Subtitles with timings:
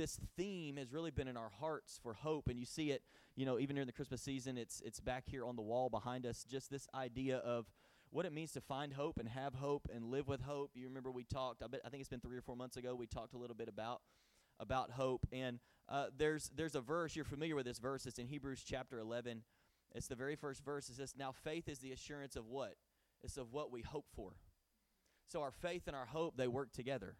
[0.00, 3.02] This theme has really been in our hearts for hope, and you see it,
[3.36, 4.56] you know, even during the Christmas season.
[4.56, 6.42] It's it's back here on the wall behind us.
[6.50, 7.66] Just this idea of
[8.08, 10.70] what it means to find hope and have hope and live with hope.
[10.72, 11.62] You remember we talked.
[11.62, 12.94] I bet I think it's been three or four months ago.
[12.94, 14.00] We talked a little bit about
[14.58, 17.66] about hope, and uh, there's there's a verse you're familiar with.
[17.66, 18.06] This verse.
[18.06, 19.42] It's in Hebrews chapter 11.
[19.94, 20.88] It's the very first verse.
[20.88, 22.76] It says, Now faith is the assurance of what?
[23.22, 24.32] It's of what we hope for.
[25.26, 27.16] So our faith and our hope, they work together.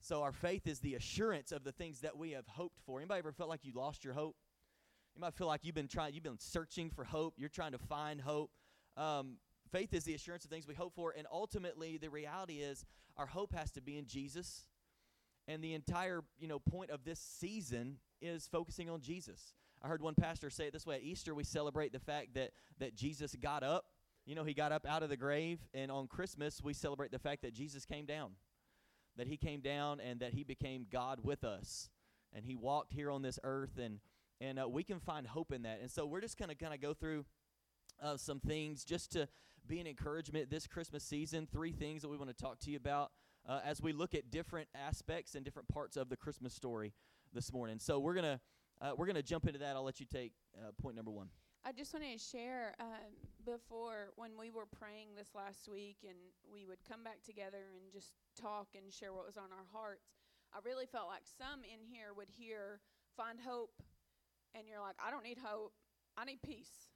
[0.00, 3.00] So our faith is the assurance of the things that we have hoped for.
[3.00, 4.34] Anybody ever felt like you lost your hope?
[5.14, 7.34] You might feel like you've been trying, you've been searching for hope.
[7.36, 8.50] You're trying to find hope.
[8.96, 9.36] Um,
[9.70, 12.84] faith is the assurance of things we hope for, and ultimately, the reality is
[13.16, 14.66] our hope has to be in Jesus.
[15.46, 19.54] And the entire, you know, point of this season is focusing on Jesus.
[19.82, 22.50] I heard one pastor say it this way at Easter, we celebrate the fact that,
[22.78, 23.86] that Jesus got up.
[24.26, 25.60] You know, he got up out of the grave.
[25.72, 28.32] And on Christmas, we celebrate the fact that Jesus came down.
[29.20, 31.90] That he came down and that he became God with us.
[32.32, 33.76] And he walked here on this earth.
[33.78, 33.98] And,
[34.40, 35.80] and uh, we can find hope in that.
[35.82, 37.26] And so we're just going to kind of go through
[38.02, 39.28] uh, some things just to
[39.66, 41.46] be an encouragement this Christmas season.
[41.52, 43.10] Three things that we want to talk to you about
[43.46, 46.94] uh, as we look at different aspects and different parts of the Christmas story
[47.34, 47.78] this morning.
[47.78, 48.40] So we're going to
[48.80, 49.76] uh, we're going to jump into that.
[49.76, 51.28] I'll let you take uh, point number one.
[51.60, 53.12] I just wanted to share um,
[53.44, 56.16] before when we were praying this last week and
[56.48, 60.08] we would come back together and just talk and share what was on our hearts.
[60.56, 62.80] I really felt like some in here would hear
[63.14, 63.82] find hope
[64.56, 65.72] and you're like, I don't need hope.
[66.16, 66.88] I need peace.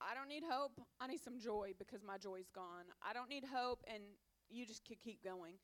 [0.00, 0.80] I don't need hope.
[1.00, 2.88] I need some joy because my joy's gone.
[3.04, 4.02] I don't need hope and
[4.48, 5.60] you just could keep going.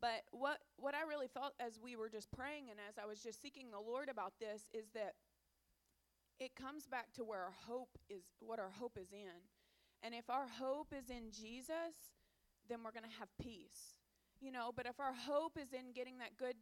[0.00, 3.18] But what what I really felt as we were just praying and as I was
[3.18, 5.18] just seeking the Lord about this is that
[6.40, 9.44] it comes back to where our hope is what our hope is in.
[10.02, 12.16] And if our hope is in Jesus,
[12.68, 13.94] then we're going to have peace.
[14.40, 16.54] You know, but if our hope is in getting that good,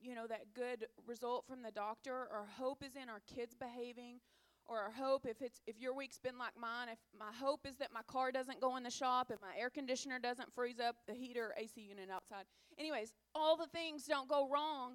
[0.00, 4.20] you know, that good result from the doctor, or hope is in our kids behaving,
[4.66, 7.76] or our hope if it's if your week's been like mine if my hope is
[7.76, 10.96] that my car doesn't go in the shop if my air conditioner doesn't freeze up
[11.06, 12.44] the heater ac unit outside
[12.78, 14.94] anyways all the things don't go wrong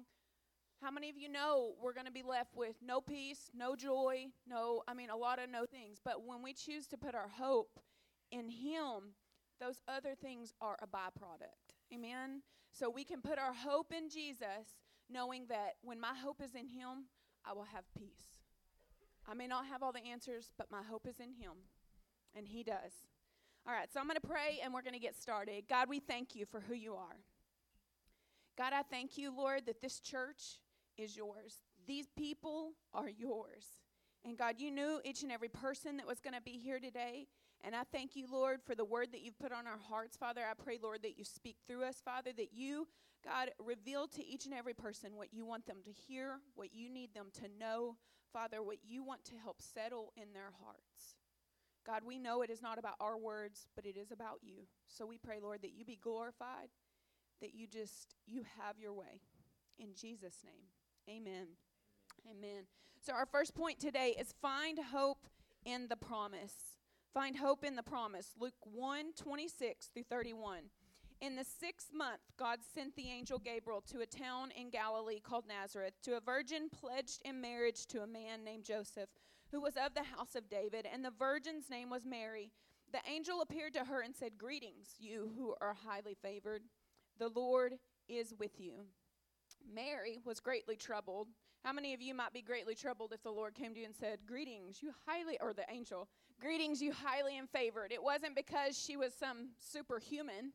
[0.82, 4.26] how many of you know we're going to be left with no peace no joy
[4.48, 7.28] no i mean a lot of no things but when we choose to put our
[7.28, 7.78] hope
[8.30, 9.14] in him
[9.60, 12.42] those other things are a byproduct amen
[12.72, 16.66] so we can put our hope in jesus knowing that when my hope is in
[16.66, 17.06] him
[17.44, 18.40] i will have peace
[19.30, 21.52] I may not have all the answers, but my hope is in Him,
[22.34, 22.92] and He does.
[23.66, 25.64] All right, so I'm going to pray and we're going to get started.
[25.68, 27.16] God, we thank you for who you are.
[28.56, 30.58] God, I thank you, Lord, that this church
[31.00, 31.62] is yours.
[31.86, 33.64] These people are yours.
[34.24, 37.26] And God, you knew each and every person that was going to be here today.
[37.62, 40.42] And I thank you, Lord, for the word that you've put on our hearts, Father.
[40.42, 42.86] I pray, Lord, that you speak through us, Father, that you,
[43.24, 46.90] God, reveal to each and every person what you want them to hear, what you
[46.90, 47.96] need them to know,
[48.32, 51.16] Father, what you want to help settle in their hearts.
[51.86, 54.66] God, we know it is not about our words, but it is about you.
[54.86, 56.68] So we pray, Lord, that you be glorified,
[57.40, 59.20] that you just you have your way.
[59.78, 60.66] In Jesus name.
[61.10, 61.48] Amen.
[62.30, 62.64] Amen.
[63.04, 65.26] So our first point today is find hope
[65.64, 66.54] in the promise.
[67.12, 68.34] Find hope in the promise.
[68.38, 70.64] Luke 1 26 through 31.
[71.20, 75.44] In the sixth month, God sent the angel Gabriel to a town in Galilee called
[75.48, 79.10] Nazareth to a virgin pledged in marriage to a man named Joseph,
[79.50, 82.52] who was of the house of David, and the virgin's name was Mary.
[82.92, 86.62] The angel appeared to her and said, Greetings, you who are highly favored.
[87.18, 87.74] The Lord
[88.08, 88.84] is with you.
[89.72, 91.28] Mary was greatly troubled.
[91.64, 93.94] How many of you might be greatly troubled if the Lord came to you and
[93.94, 96.08] said, Greetings, you highly, or the angel,
[96.40, 97.92] greetings, you highly and favored?
[97.92, 100.52] It wasn't because she was some superhuman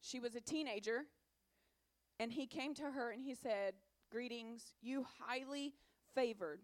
[0.00, 1.06] she was a teenager,
[2.20, 3.74] and he came to her and he said,
[4.10, 5.74] Greetings, you highly
[6.14, 6.60] favored.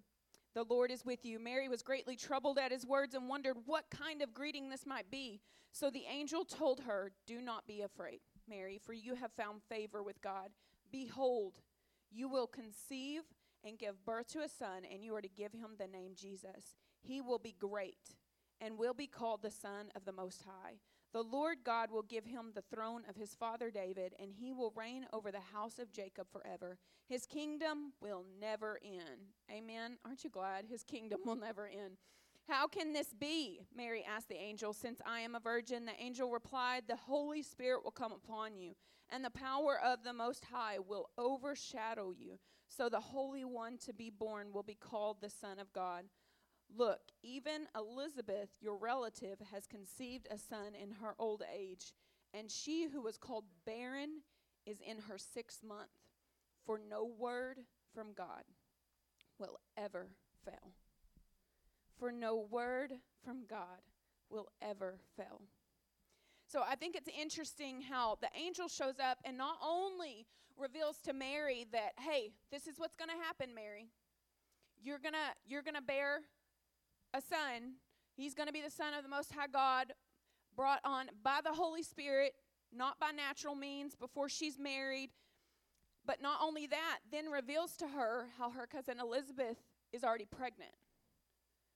[0.55, 1.39] The Lord is with you.
[1.39, 5.11] Mary was greatly troubled at his words and wondered what kind of greeting this might
[5.11, 5.41] be.
[5.73, 10.03] So the angel told her, Do not be afraid, Mary, for you have found favor
[10.03, 10.51] with God.
[10.93, 11.55] Behold,
[12.11, 13.23] you will conceive
[13.65, 16.77] and give birth to a son, and you are to give him the name Jesus.
[17.01, 18.15] He will be great
[18.61, 20.75] and will be called the Son of the Most High.
[21.13, 24.73] The Lord God will give him the throne of his father David, and he will
[24.75, 26.79] reign over the house of Jacob forever.
[27.07, 29.33] His kingdom will never end.
[29.51, 29.99] Amen.
[30.05, 30.65] Aren't you glad?
[30.65, 31.99] His kingdom will never end.
[32.49, 33.61] How can this be?
[33.75, 35.85] Mary asked the angel, since I am a virgin.
[35.85, 38.75] The angel replied, The Holy Spirit will come upon you,
[39.11, 42.39] and the power of the Most High will overshadow you.
[42.69, 46.05] So the Holy One to be born will be called the Son of God.
[46.75, 51.93] Look, even Elizabeth, your relative, has conceived a son in her old age,
[52.33, 54.23] and she who was called barren
[54.65, 55.91] is in her sixth month,
[56.65, 57.59] for no word
[57.95, 58.45] from God
[59.39, 60.09] will ever
[60.45, 60.73] fail.
[62.03, 62.95] For no word
[63.25, 63.79] from God
[64.29, 65.41] will ever fail.
[66.49, 70.27] So I think it's interesting how the angel shows up and not only
[70.59, 73.87] reveals to Mary that, hey, this is what's going to happen, Mary.
[74.83, 76.23] You're going to you're going to bear
[77.15, 77.75] a son.
[78.17, 79.93] He's going to be the son of the most high God
[80.57, 82.35] brought on by the Holy Spirit,
[82.77, 85.11] not by natural means before she's married.
[86.05, 89.59] But not only that, then reveals to her how her cousin Elizabeth
[89.93, 90.73] is already pregnant,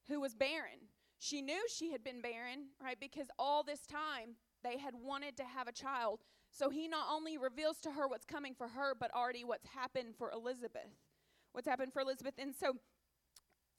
[0.08, 0.90] who was barren.
[1.18, 2.98] She knew she had been barren, right?
[3.00, 6.20] Because all this time they had wanted to have a child.
[6.50, 10.14] So he not only reveals to her what's coming for her, but already what's happened
[10.16, 10.90] for Elizabeth.
[11.52, 12.34] What's happened for Elizabeth.
[12.38, 12.76] And so,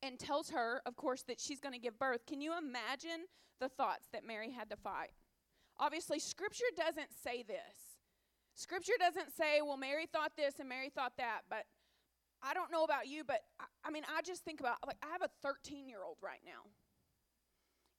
[0.02, 2.26] and tells her, of course, that she's going to give birth.
[2.26, 3.26] Can you imagine
[3.60, 5.12] the thoughts that Mary had to fight?
[5.80, 7.98] Obviously, Scripture doesn't say this.
[8.56, 11.66] Scripture doesn't say, well, Mary thought this and Mary thought that, but
[12.44, 15.12] I don't know about you, but I, I mean, I just think about, like, I
[15.12, 16.70] have a 13 year old right now.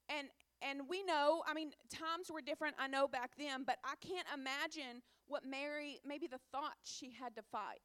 [0.08, 0.28] And
[0.60, 4.26] and we know, I mean, times were different, I know back then, but I can't
[4.34, 7.80] imagine what Mary, maybe the thoughts she had to fight.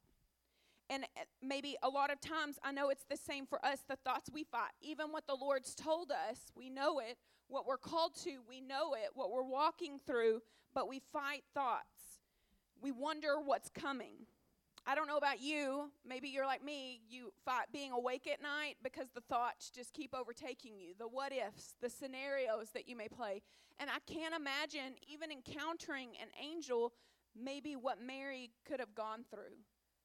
[0.89, 3.95] And uh, maybe a lot of times, I know it's the same for us, the
[3.97, 4.71] thoughts we fight.
[4.81, 7.17] Even what the Lord's told us, we know it.
[7.47, 9.09] What we're called to, we know it.
[9.13, 10.41] What we're walking through,
[10.73, 12.21] but we fight thoughts.
[12.81, 14.25] We wonder what's coming.
[14.85, 15.91] I don't know about you.
[16.06, 17.01] Maybe you're like me.
[17.09, 21.31] You fight being awake at night because the thoughts just keep overtaking you, the what
[21.31, 23.41] ifs, the scenarios that you may play.
[23.80, 26.91] And I can't imagine even encountering an angel,
[27.35, 29.57] maybe what Mary could have gone through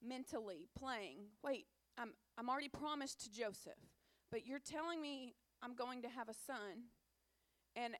[0.06, 1.18] mentally, playing.
[1.42, 1.66] Wait,
[1.98, 3.80] I'm, I'm already promised to Joseph,
[4.30, 6.86] but you're telling me I'm going to have a son.
[7.74, 7.94] And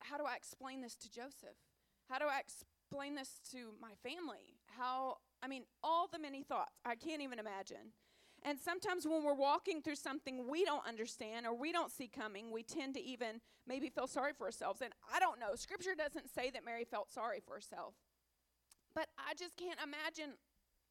[0.00, 1.58] how do I explain this to Joseph?
[2.08, 4.54] How do I explain this to my family?
[4.78, 6.72] How I mean, all the many thoughts.
[6.84, 7.92] I can't even imagine.
[8.42, 12.52] And sometimes when we're walking through something we don't understand or we don't see coming,
[12.52, 14.80] we tend to even maybe feel sorry for ourselves.
[14.80, 15.54] And I don't know.
[15.54, 17.94] Scripture doesn't say that Mary felt sorry for herself.
[18.94, 20.36] But I just can't imagine,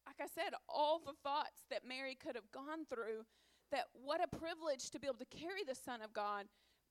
[0.06, 3.24] like I said, all the thoughts that Mary could have gone through.
[3.72, 6.46] That what a privilege to be able to carry the Son of God.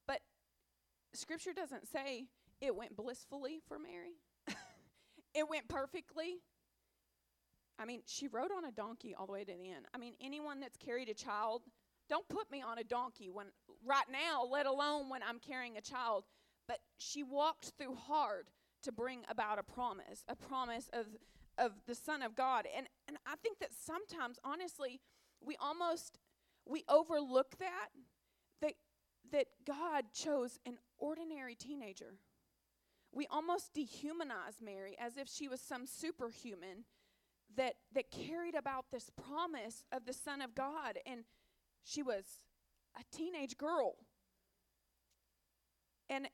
[0.08, 0.20] But
[1.14, 2.26] Scripture doesn't say
[2.60, 4.18] it went blissfully for Mary,
[5.34, 6.42] it went perfectly.
[7.80, 9.86] I mean, she rode on a donkey all the way to the end.
[9.94, 11.64] I mean, anyone that's carried a child,
[12.10, 13.48] don't put me on a donkey when
[13.86, 16.24] right now, let alone when I'm carrying a child.
[16.68, 18.48] But she walked through hard
[18.84, 21.08] to bring about a promise, a promise of
[21.58, 22.68] of the Son of God.
[22.76, 25.02] And and I think that sometimes, honestly,
[25.44, 26.20] we almost
[26.66, 27.90] we overlook that
[28.62, 28.74] that
[29.32, 32.16] that God chose an ordinary teenager.
[33.12, 36.84] We almost dehumanize Mary as if she was some superhuman
[37.58, 41.24] that that carried about this promise of the son of God and
[41.84, 42.40] she was
[42.98, 43.96] a teenage girl.
[46.10, 46.28] And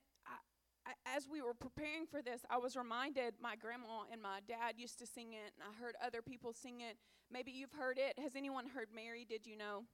[0.85, 4.75] I, as we were preparing for this, I was reminded my grandma and my dad
[4.77, 6.97] used to sing it, and I heard other people sing it.
[7.31, 8.19] Maybe you've heard it.
[8.21, 9.25] Has anyone heard Mary?
[9.27, 9.85] Did you know?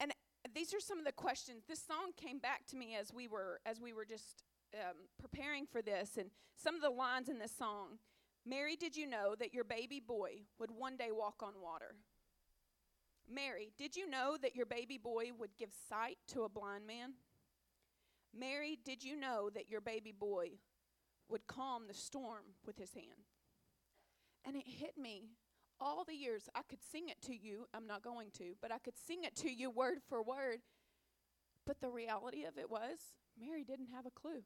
[0.00, 0.12] And
[0.54, 1.64] these are some of the questions.
[1.68, 4.42] This song came back to me as we were as we were just
[4.74, 7.98] um, preparing for this, and some of the lines in this song.
[8.46, 11.94] Mary, did you know that your baby boy would one day walk on water?
[13.32, 17.12] Mary, did you know that your baby boy would give sight to a blind man?
[18.36, 20.50] Mary, did you know that your baby boy
[21.28, 23.28] would calm the storm with his hand?
[24.44, 25.30] And it hit me
[25.78, 26.48] all the years.
[26.54, 27.66] I could sing it to you.
[27.74, 30.60] I'm not going to, but I could sing it to you word for word.
[31.66, 32.98] But the reality of it was,
[33.38, 34.42] Mary didn't have a clue.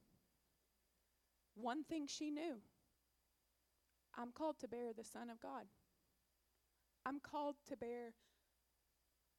[1.55, 2.57] One thing she knew
[4.17, 5.65] I'm called to bear the Son of God.
[7.07, 8.15] I'm called to bear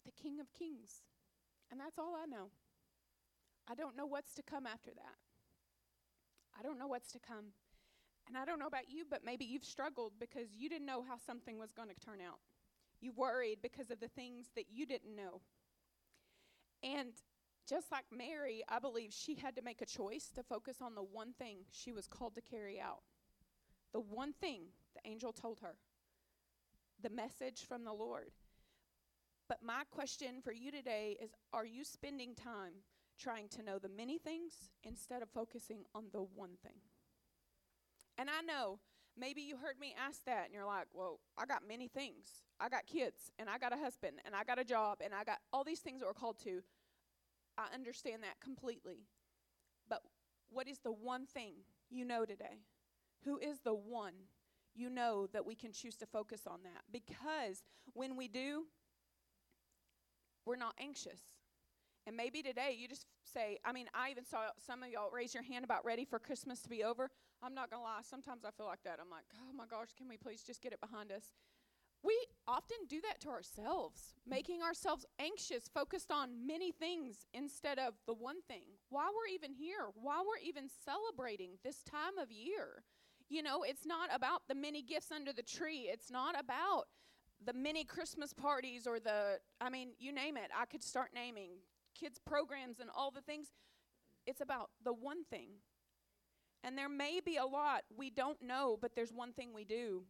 [0.06, 1.04] the King of Kings.
[1.72, 2.50] And that's all I know.
[3.68, 5.18] I don't know what's to come after that.
[6.58, 7.54] I don't know what's to come.
[8.28, 11.16] And I don't know about you, but maybe you've struggled because you didn't know how
[11.18, 12.40] something was going to turn out.
[13.02, 15.42] You worried because of the things that you didn't know.
[16.84, 17.10] And
[17.68, 21.04] just like Mary, I believe she had to make a choice to focus on the
[21.04, 23.02] one thing she was called to carry out.
[23.96, 25.76] The one thing the angel told her.
[27.02, 28.32] The message from the Lord.
[29.48, 32.74] But my question for you today is Are you spending time
[33.18, 34.52] trying to know the many things
[34.84, 36.82] instead of focusing on the one thing?
[38.18, 38.80] And I know
[39.18, 42.44] maybe you heard me ask that and you're like, Well, I got many things.
[42.60, 45.24] I got kids and I got a husband and I got a job and I
[45.24, 46.62] got all these things that we're called to.
[47.58, 49.06] I understand that completely.
[49.88, 50.02] But
[50.50, 51.54] what is the one thing
[51.90, 52.60] you know today?
[53.26, 54.14] Who is the one
[54.74, 56.84] you know that we can choose to focus on that?
[56.92, 57.64] Because
[57.94, 58.66] when we do,
[60.46, 61.22] we're not anxious.
[62.08, 65.34] And maybe today you just say, I mean, I even saw some of y'all raise
[65.34, 67.10] your hand about ready for Christmas to be over.
[67.42, 69.00] I'm not going to lie, sometimes I feel like that.
[69.02, 71.34] I'm like, oh my gosh, can we please just get it behind us?
[72.04, 72.16] We
[72.48, 78.14] often do that to ourselves, making ourselves anxious, focused on many things instead of the
[78.14, 78.78] one thing.
[78.90, 82.84] Why we're even here, why we're even celebrating this time of year.
[83.30, 85.90] You know, it's not about the many gifts under the tree.
[85.92, 86.86] It's not about
[87.44, 90.52] the many Christmas parties or the, I mean, you name it.
[90.58, 91.52] I could start naming
[92.00, 93.48] kids' programs and all the things.
[94.26, 95.50] It's about the one thing.
[96.64, 100.04] And there may be a lot we don't know, but there's one thing we do.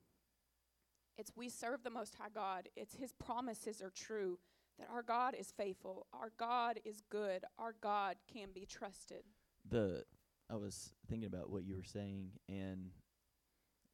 [1.17, 2.69] It's we serve the Most High God.
[2.75, 4.39] It's His promises are true,
[4.79, 9.23] that our God is faithful, our God is good, our God can be trusted.
[9.69, 10.03] The
[10.49, 12.91] I was thinking about what you were saying, and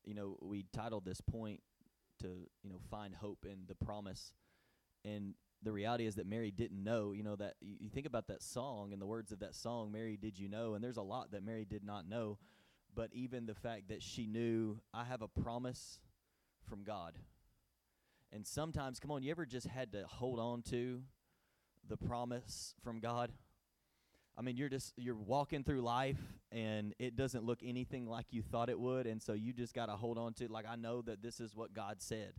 [0.05, 1.61] you know, we titled this point
[2.21, 2.27] to
[2.63, 4.33] you know find hope in the promise,
[5.03, 7.11] and the reality is that Mary didn't know.
[7.11, 9.91] You know that you, you think about that song and the words of that song,
[9.91, 10.73] Mary, did you know?
[10.73, 12.37] And there's a lot that Mary did not know,
[12.95, 15.99] but even the fact that she knew, I have a promise
[16.67, 17.17] from God.
[18.33, 21.01] And sometimes, come on, you ever just had to hold on to
[21.87, 23.31] the promise from God?
[24.37, 26.19] I mean, you're just you're walking through life
[26.51, 29.87] and it doesn't look anything like you thought it would, and so you just got
[29.87, 32.33] to hold on to like I know that this is what God said.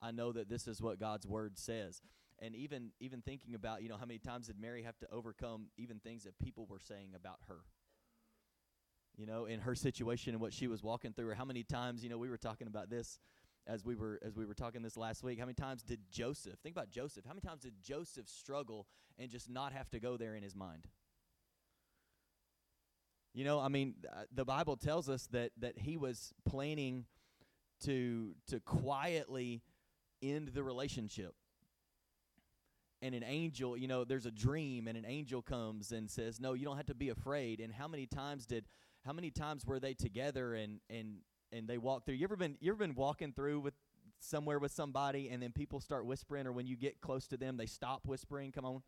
[0.00, 2.02] I know that this is what God's word says.
[2.40, 5.66] And even even thinking about, you know, how many times did Mary have to overcome
[5.76, 7.60] even things that people were saying about her?
[9.16, 12.02] You know, in her situation and what she was walking through, or how many times,
[12.02, 13.20] you know, we were talking about this
[13.66, 16.58] as we were as we were talking this last week how many times did joseph
[16.62, 18.86] think about joseph how many times did joseph struggle
[19.18, 20.88] and just not have to go there in his mind
[23.34, 27.04] you know i mean uh, the bible tells us that that he was planning
[27.82, 29.62] to to quietly
[30.22, 31.34] end the relationship
[33.00, 36.52] and an angel you know there's a dream and an angel comes and says no
[36.52, 38.64] you don't have to be afraid and how many times did
[39.04, 41.18] how many times were they together and and
[41.52, 42.14] and they walked through.
[42.14, 43.74] You ever been you ever been walking through with
[44.18, 47.56] somewhere with somebody and then people start whispering or when you get close to them
[47.56, 48.52] they stop whispering?
[48.52, 48.82] Come on.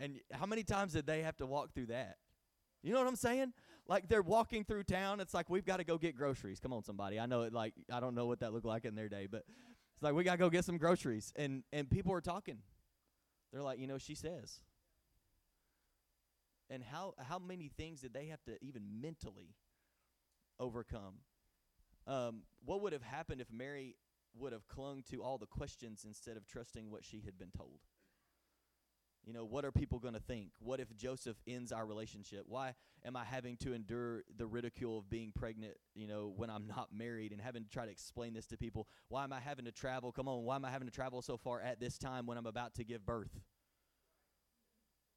[0.00, 2.16] And how many times did they have to walk through that?
[2.82, 3.52] You know what I'm saying?
[3.86, 5.20] Like they're walking through town.
[5.20, 6.60] It's like we've got to go get groceries.
[6.60, 7.18] Come on, somebody.
[7.18, 7.52] I know it.
[7.52, 9.44] Like I don't know what that looked like in their day, but
[9.94, 11.32] it's like we got to go get some groceries.
[11.36, 12.58] And and people are talking.
[13.52, 14.60] They're like, you know, she says.
[16.70, 19.54] And how how many things did they have to even mentally
[20.60, 21.14] overcome.
[22.06, 23.96] Um, what would have happened if Mary
[24.38, 27.78] would have clung to all the questions instead of trusting what she had been told?
[29.28, 30.52] You know, what are people going to think?
[30.58, 32.44] What if Joseph ends our relationship?
[32.48, 32.72] Why
[33.04, 36.88] am I having to endure the ridicule of being pregnant, you know, when I'm not
[36.96, 38.88] married and having to try to explain this to people?
[39.10, 40.12] Why am I having to travel?
[40.12, 42.46] Come on, why am I having to travel so far at this time when I'm
[42.46, 43.38] about to give birth?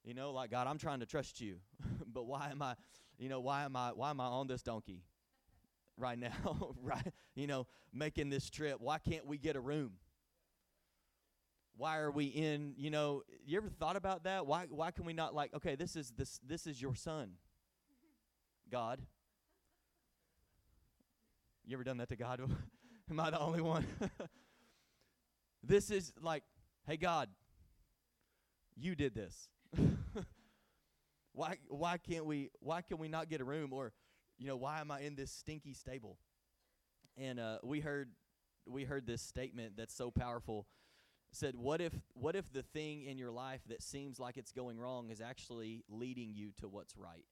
[0.04, 1.60] You know, like God, I'm trying to trust you,
[2.06, 2.76] but why am I,
[3.18, 5.06] you know, why am I why am I on this donkey?
[5.98, 7.14] right now, right?
[7.36, 8.82] You know, making this trip.
[8.82, 9.94] Why can't we get a room?
[11.78, 14.46] Why are we in, you know, you ever thought about that?
[14.46, 17.34] Why why can we not like, okay, this is this this is your son.
[18.70, 19.02] God.
[21.66, 22.42] You ever done that to God?
[23.10, 23.86] Am I the only one?
[25.64, 26.44] this is like,
[26.88, 27.30] hey God,
[28.76, 29.50] you did this.
[31.34, 33.94] why why can't we why can we not get a room or
[34.42, 36.18] you know, why am I in this stinky stable?
[37.16, 38.10] And uh, we heard
[38.66, 40.66] we heard this statement that's so powerful.
[41.32, 44.80] Said, "What if what if the thing in your life that seems like it's going
[44.80, 47.26] wrong is actually leading you to what's right?"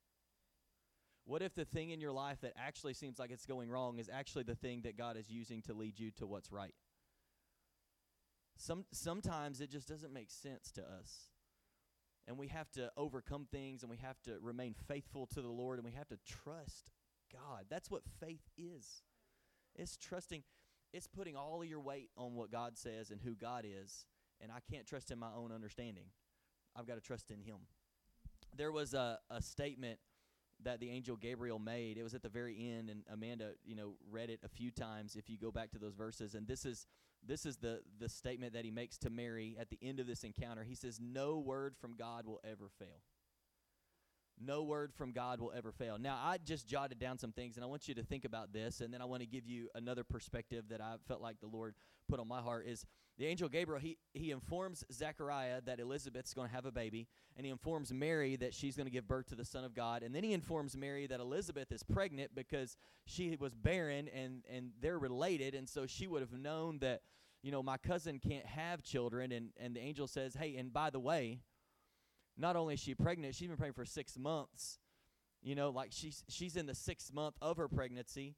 [1.25, 4.09] What if the thing in your life that actually seems like it's going wrong is
[4.11, 6.73] actually the thing that God is using to lead you to what's right?
[8.57, 11.29] Some sometimes it just doesn't make sense to us
[12.29, 15.79] and we have to overcome things and we have to remain faithful to the Lord
[15.79, 16.91] and we have to trust
[17.33, 17.65] God.
[17.69, 19.01] That's what faith is.
[19.75, 20.43] It's trusting,
[20.93, 24.05] it's putting all of your weight on what God says and who God is.
[24.41, 26.05] And I can't trust in my own understanding.
[26.75, 27.57] I've got to trust in Him.
[28.55, 29.99] There was a, a statement
[30.63, 31.97] that the angel Gabriel made.
[31.97, 35.15] It was at the very end, and Amanda, you know, read it a few times.
[35.15, 36.87] If you go back to those verses, and this is
[37.25, 40.23] this is the the statement that he makes to Mary at the end of this
[40.23, 40.63] encounter.
[40.63, 43.01] He says, "No word from God will ever fail."
[44.39, 45.97] No word from God will ever fail.
[45.99, 48.79] Now, I just jotted down some things, and I want you to think about this,
[48.79, 51.75] and then I want to give you another perspective that I felt like the Lord
[52.07, 52.65] put on my heart.
[52.65, 52.85] Is
[53.17, 53.81] the angel Gabriel?
[53.81, 58.37] He he informs Zechariah that Elizabeth's going to have a baby, and he informs Mary
[58.37, 60.77] that she's going to give birth to the Son of God, and then he informs
[60.77, 65.85] Mary that Elizabeth is pregnant because she was barren, and and they're related, and so
[65.85, 67.01] she would have known that,
[67.43, 70.89] you know, my cousin can't have children, and and the angel says, hey, and by
[70.89, 71.41] the way
[72.39, 74.79] not only is she pregnant, she's been pregnant for six months.
[75.41, 78.35] You know, like she's she's in the sixth month of her pregnancy.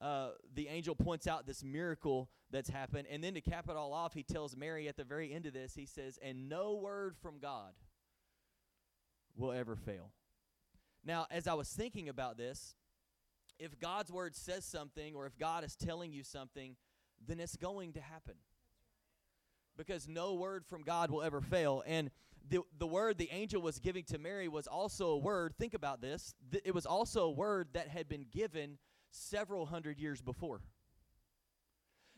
[0.00, 3.92] Uh, the angel points out this miracle that's happened, and then to cap it all
[3.92, 7.16] off, he tells Mary at the very end of this, he says, "And no word
[7.16, 7.74] from God
[9.36, 10.12] will ever fail."
[11.04, 12.74] Now, as I was thinking about this,
[13.58, 16.76] if God's word says something, or if God is telling you something,
[17.26, 18.36] then it's going to happen.
[19.80, 22.10] Because no word from God will ever fail, and
[22.50, 26.02] the, the word the angel was giving to Mary was also a word, think about
[26.02, 28.76] this, th- it was also a word that had been given
[29.10, 30.60] several hundred years before.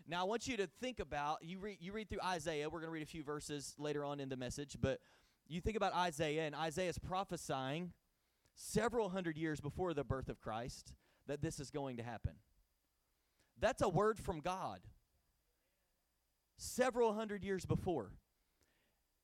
[0.09, 2.89] Now, I want you to think about, you read, you read through Isaiah, we're going
[2.89, 4.99] to read a few verses later on in the message, but
[5.47, 7.93] you think about Isaiah, and Isaiah is prophesying
[8.57, 10.95] several hundred years before the birth of Christ
[11.29, 12.33] that this is going to happen.
[13.61, 14.81] That's a word from God.
[16.63, 18.13] Several hundred years before.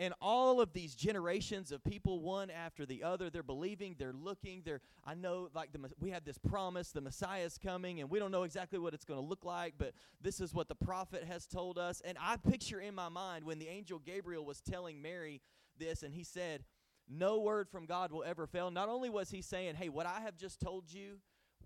[0.00, 4.62] And all of these generations of people, one after the other, they're believing, they're looking,
[4.64, 8.18] they're, I know, like, the, we have this promise, the Messiah is coming, and we
[8.18, 11.22] don't know exactly what it's going to look like, but this is what the prophet
[11.24, 12.02] has told us.
[12.04, 15.40] And I picture in my mind when the angel Gabriel was telling Mary
[15.78, 16.64] this, and he said,
[17.08, 18.72] No word from God will ever fail.
[18.72, 21.18] Not only was he saying, Hey, what I have just told you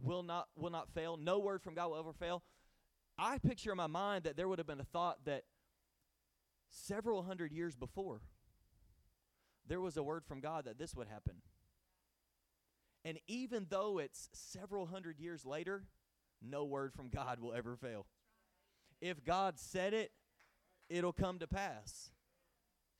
[0.02, 2.42] will not, will not fail, no word from God will ever fail.
[3.18, 5.44] I picture in my mind that there would have been a thought that
[6.72, 8.22] several hundred years before,
[9.68, 11.34] there was a word from God that this would happen.
[13.04, 15.84] And even though it's several hundred years later,
[16.40, 18.06] no word from God will ever fail.
[19.00, 20.12] If God said it,
[20.88, 22.10] it'll come to pass.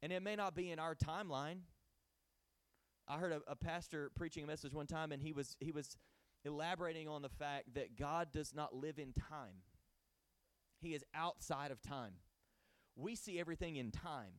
[0.03, 1.59] And it may not be in our timeline.
[3.07, 5.97] I heard a, a, pastor preaching a message one time, and he was he was
[6.45, 9.63] elaborating on the fact that God does not live in time.
[10.81, 12.13] He is outside of time
[12.97, 14.35] we see everything in time.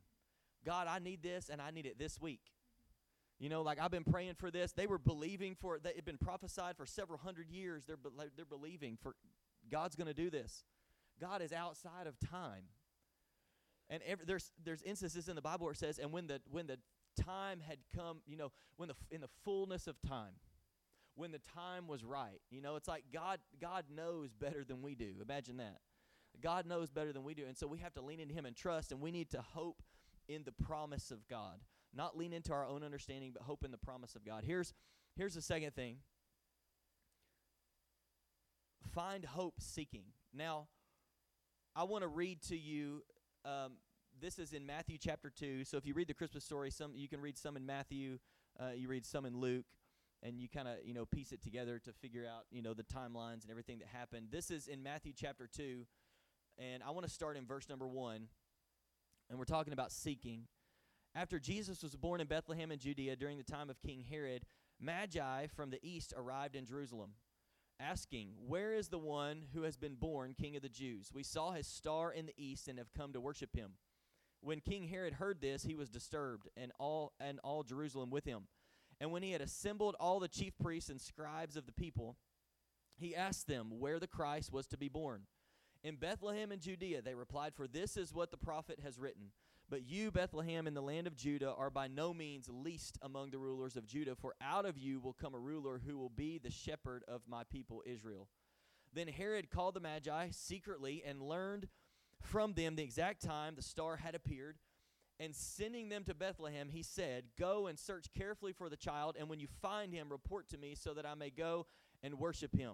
[0.65, 2.41] God, I need this and I need it this week.
[3.39, 4.71] You know, like I've been praying for this.
[4.71, 5.85] They were believing for it.
[5.85, 7.83] It had been prophesied for several hundred years.
[7.85, 9.15] They're, be- they're believing for
[9.69, 10.63] God's going to do this.
[11.19, 12.63] God is outside of time.
[13.89, 16.67] And every, there's there's instances in the Bible where it says, and when the when
[16.67, 16.79] the
[17.21, 20.33] time had come, you know, when the in the fullness of time,
[21.15, 24.95] when the time was right, you know, it's like God God knows better than we
[24.95, 25.15] do.
[25.21, 25.79] Imagine that.
[26.41, 27.45] God knows better than we do.
[27.47, 29.81] And so we have to lean into Him and trust, and we need to hope
[30.27, 31.59] in the promise of God.
[31.93, 34.43] Not lean into our own understanding, but hope in the promise of God.
[34.45, 34.73] Here's,
[35.15, 35.97] here's the second thing
[38.93, 40.03] find hope seeking.
[40.33, 40.67] Now,
[41.75, 43.03] I want to read to you.
[43.43, 43.73] Um,
[44.21, 45.65] this is in Matthew chapter 2.
[45.65, 48.19] So if you read the Christmas story, some you can read some in Matthew,
[48.59, 49.65] uh, you read some in Luke
[50.23, 52.83] and you kind of you know piece it together to figure out you know the
[52.83, 55.85] timelines and everything that happened this is in matthew chapter 2
[56.57, 58.27] and I want to start in verse number one.
[59.29, 60.47] And we're talking about seeking.
[61.15, 64.45] After Jesus was born in Bethlehem in Judea during the time of King Herod,
[64.79, 67.11] Magi from the east arrived in Jerusalem,
[67.79, 71.11] asking, Where is the one who has been born King of the Jews?
[71.13, 73.73] We saw his star in the east and have come to worship him.
[74.41, 78.47] When King Herod heard this, he was disturbed, and all and all Jerusalem with him.
[78.99, 82.17] And when he had assembled all the chief priests and scribes of the people,
[82.95, 85.23] he asked them where the Christ was to be born.
[85.83, 89.31] In Bethlehem in Judea, they replied, For this is what the prophet has written.
[89.69, 93.39] But you, Bethlehem, in the land of Judah, are by no means least among the
[93.39, 96.51] rulers of Judah, for out of you will come a ruler who will be the
[96.51, 98.29] shepherd of my people Israel.
[98.93, 101.67] Then Herod called the Magi secretly and learned
[102.21, 104.57] from them the exact time the star had appeared.
[105.19, 109.27] And sending them to Bethlehem, he said, Go and search carefully for the child, and
[109.27, 111.65] when you find him, report to me so that I may go
[112.01, 112.73] and worship him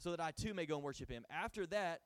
[0.00, 1.24] so that I too may go and worship him.
[1.30, 2.00] After that,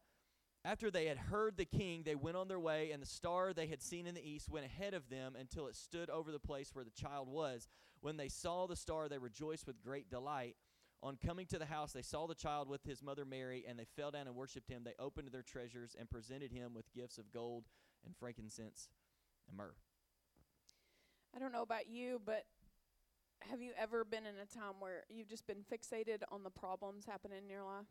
[0.64, 3.66] after they had heard the king, they went on their way, and the star they
[3.66, 6.70] had seen in the east went ahead of them until it stood over the place
[6.74, 7.68] where the child was.
[8.00, 10.56] When they saw the star, they rejoiced with great delight.
[11.02, 13.86] On coming to the house, they saw the child with his mother Mary, and they
[13.96, 14.82] fell down and worshipped him.
[14.84, 17.64] They opened their treasures and presented him with gifts of gold
[18.04, 18.88] and frankincense
[19.46, 19.74] and myrrh.
[21.36, 22.44] I don't know about you, but
[23.50, 27.06] have you ever been in a time where you've just been fixated on the problems
[27.06, 27.86] happening in your life?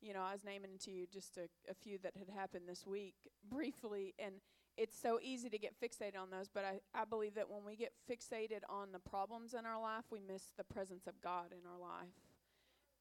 [0.00, 2.86] You know, I was naming to you just a, a few that had happened this
[2.86, 3.14] week
[3.50, 4.34] briefly, and
[4.76, 6.48] it's so easy to get fixated on those.
[6.52, 10.04] But I, I believe that when we get fixated on the problems in our life,
[10.10, 12.12] we miss the presence of God in our life.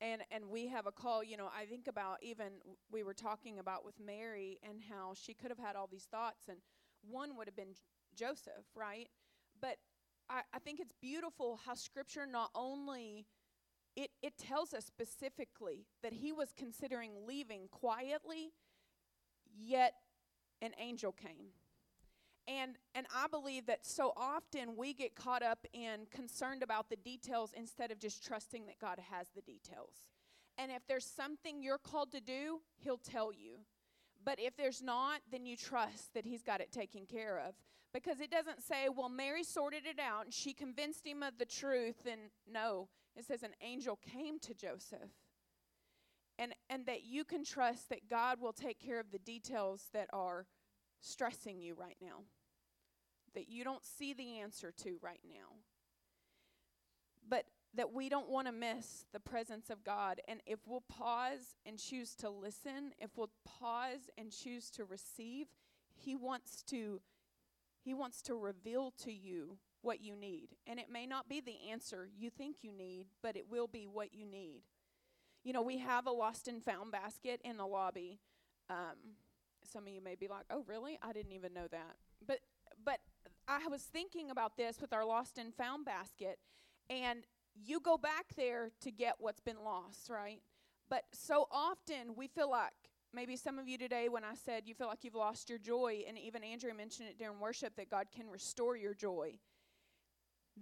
[0.02, 2.48] And, and we have a call, you know, I think about even
[2.92, 6.48] we were talking about with Mary and how she could have had all these thoughts,
[6.50, 6.58] and
[7.10, 9.08] one would have been J- Joseph, right?
[9.62, 9.78] But
[10.30, 13.26] I, I think it's beautiful how Scripture not only
[13.96, 18.52] it, it tells us specifically that he was considering leaving quietly,
[19.56, 19.94] yet
[20.62, 21.48] an angel came.
[22.48, 26.98] And and I believe that so often we get caught up in concerned about the
[26.98, 30.04] details instead of just trusting that God has the details.
[30.58, 33.60] And if there's something you're called to do, he'll tell you.
[34.26, 37.56] But if there's not, then you trust that he's got it taken care of.
[37.94, 41.46] Because it doesn't say, well, Mary sorted it out and she convinced him of the
[41.46, 42.08] truth.
[42.10, 45.12] And no, it says an angel came to Joseph.
[46.40, 50.10] And, and that you can trust that God will take care of the details that
[50.12, 50.48] are
[51.00, 52.24] stressing you right now,
[53.36, 55.58] that you don't see the answer to right now.
[57.30, 60.22] But that we don't want to miss the presence of God.
[60.28, 65.48] And if we'll pause and choose to listen, if we'll pause and choose to receive,
[65.94, 67.00] He wants to.
[67.84, 70.50] He wants to reveal to you what you need.
[70.66, 73.86] And it may not be the answer you think you need, but it will be
[73.86, 74.62] what you need.
[75.44, 78.20] You know, we have a lost and found basket in the lobby.
[78.70, 79.18] Um,
[79.70, 80.98] some of you may be like, "Oh, really?
[81.02, 82.40] I didn't even know that." But
[82.84, 83.02] but
[83.48, 86.40] I was thinking about this with our lost and found basket,
[86.90, 90.42] and you go back there to get what's been lost, right?
[90.90, 92.74] But so often we feel like
[93.14, 96.04] maybe some of you today, when I said you feel like you've lost your joy,
[96.08, 99.38] and even Andrea mentioned it during worship that God can restore your joy,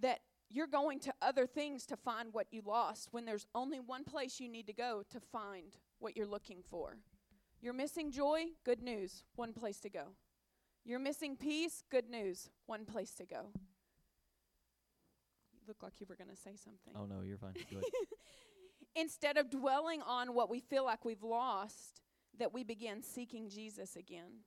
[0.00, 4.04] that you're going to other things to find what you lost when there's only one
[4.04, 6.98] place you need to go to find what you're looking for.
[7.60, 8.46] You're missing joy?
[8.64, 9.24] Good news.
[9.36, 10.08] One place to go.
[10.84, 11.84] You're missing peace?
[11.90, 12.50] Good news.
[12.66, 13.46] One place to go.
[15.52, 16.92] You look like you were going to say something.
[16.96, 17.54] Oh no, you're fine.
[18.96, 22.02] Instead of dwelling on what we feel like we've lost,
[22.38, 24.44] that we begin seeking Jesus again.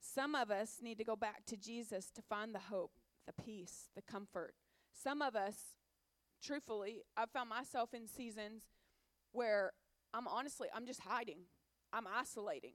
[0.00, 2.92] Some of us need to go back to Jesus to find the hope,
[3.26, 4.54] the peace, the comfort.
[4.92, 5.56] Some of us,
[6.42, 8.62] truthfully, I've found myself in seasons
[9.32, 9.72] where
[10.14, 11.40] I'm honestly, I'm just hiding.
[11.92, 12.74] I'm isolating.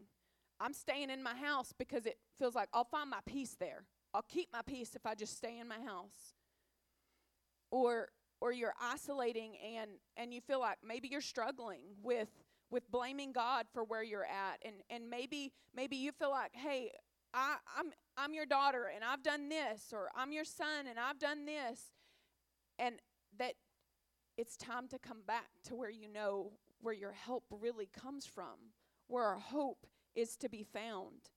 [0.60, 3.86] I'm staying in my house because it feels like I'll find my peace there.
[4.14, 6.36] I'll keep my peace if I just stay in my house.
[7.72, 8.10] Or
[8.42, 12.30] or you're isolating and and you feel like maybe you're struggling with
[12.72, 16.92] with blaming God for where you're at and and maybe maybe you feel like, "Hey,
[17.34, 21.20] I I'm I'm your daughter and I've done this or I'm your son and I've
[21.20, 21.92] done this."
[22.80, 22.96] And
[23.38, 23.54] that
[24.38, 28.74] it's time to come back to where you know where your help really comes from,
[29.08, 31.30] where our hope is to be found.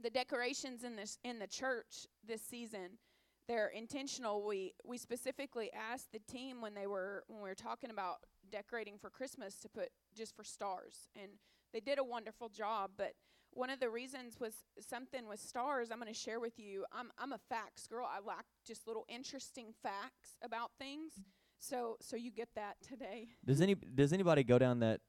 [0.00, 2.98] The decorations in this in the church this season,
[3.46, 4.44] they're intentional.
[4.44, 8.16] We we specifically asked the team when they were when we were talking about
[8.54, 11.32] decorating for Christmas to put just for stars and
[11.72, 13.14] they did a wonderful job, but
[13.50, 16.84] one of the reasons was something with stars I'm going to share with you.
[16.92, 18.06] I'm I'm a facts girl.
[18.08, 21.12] I like just little interesting facts about things.
[21.58, 23.28] So so you get that today.
[23.44, 25.00] Does any does anybody go down that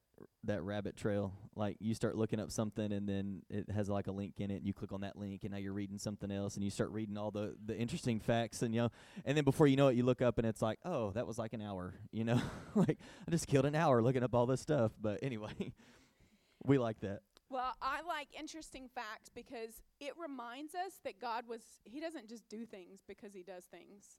[0.44, 1.34] that rabbit trail?
[1.56, 4.58] Like you start looking up something and then it has like a link in it
[4.58, 6.92] and you click on that link and now you're reading something else and you start
[6.92, 8.90] reading all the the interesting facts and you know
[9.26, 11.38] and then before you know it you look up and it's like, "Oh, that was
[11.38, 12.42] like an hour." You know?
[12.76, 12.98] like
[13.28, 15.74] I just killed an hour looking up all this stuff, but anyway,
[16.66, 17.22] we like that.
[17.50, 22.48] Well, I like interesting facts because it reminds us that God was, He doesn't just
[22.50, 24.18] do things because He does things.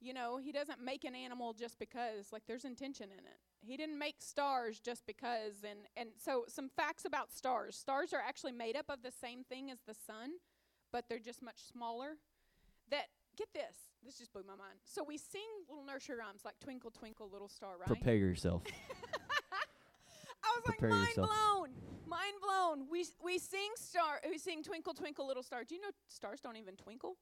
[0.00, 3.38] You know, He doesn't make an animal just because, like, there's intention in it.
[3.60, 5.64] He didn't make stars just because.
[5.68, 9.44] And, and so, some facts about stars stars are actually made up of the same
[9.44, 10.32] thing as the sun,
[10.92, 12.16] but they're just much smaller.
[12.90, 13.06] That,
[13.36, 14.78] get this, this just blew my mind.
[14.84, 17.86] So, we sing little nursery rhymes like Twinkle, Twinkle, Little Star, right?
[17.88, 18.62] Prepare yourself.
[20.44, 21.28] I was Prepare like mind yourself.
[21.28, 21.68] blown,
[22.06, 22.86] mind blown.
[22.90, 25.64] We we sing star, we sing Twinkle Twinkle Little Star.
[25.64, 27.16] Do you know stars don't even twinkle?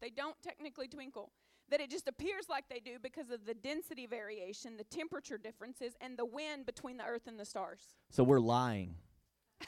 [0.00, 1.30] They don't technically twinkle.
[1.72, 5.94] That it just appears like they do because of the density variation, the temperature differences,
[6.02, 7.80] and the wind between the Earth and the stars.
[8.10, 8.96] So we're lying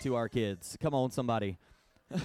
[0.00, 0.76] to our kids.
[0.82, 1.56] Come on, somebody.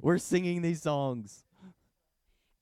[0.00, 1.44] we're singing these songs.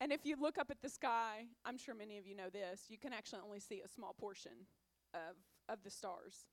[0.01, 2.87] And if you look up at the sky, I'm sure many of you know this,
[2.89, 4.67] you can actually only see a small portion
[5.15, 5.37] of,
[5.69, 6.47] of the stars.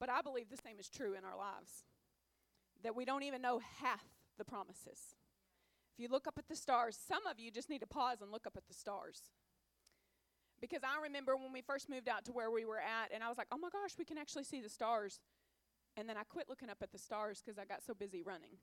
[0.00, 1.84] But I believe the same is true in our lives
[2.82, 4.02] that we don't even know half
[4.36, 5.14] the promises.
[5.94, 8.30] If you look up at the stars, some of you just need to pause and
[8.30, 9.20] look up at the stars.
[10.60, 13.28] Because I remember when we first moved out to where we were at, and I
[13.28, 15.20] was like, oh my gosh, we can actually see the stars.
[15.96, 18.56] And then I quit looking up at the stars because I got so busy running.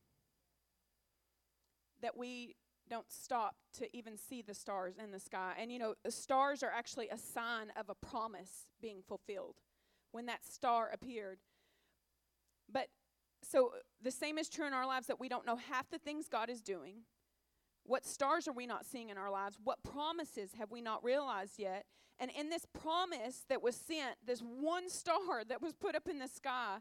[2.01, 2.55] That we
[2.89, 5.53] don't stop to even see the stars in the sky.
[5.59, 9.57] And you know, the stars are actually a sign of a promise being fulfilled
[10.11, 11.39] when that star appeared.
[12.71, 12.87] But
[13.43, 16.27] so the same is true in our lives that we don't know half the things
[16.27, 17.01] God is doing.
[17.83, 19.57] What stars are we not seeing in our lives?
[19.63, 21.85] What promises have we not realized yet?
[22.19, 26.19] And in this promise that was sent, this one star that was put up in
[26.19, 26.77] the sky,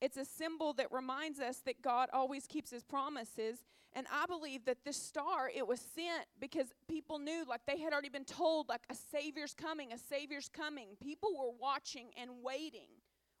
[0.00, 3.58] it's a symbol that reminds us that God always keeps his promises.
[3.92, 7.92] And I believe that this star, it was sent because people knew, like they had
[7.92, 10.96] already been told, like a Savior's coming, a Savior's coming.
[11.00, 12.88] People were watching and waiting,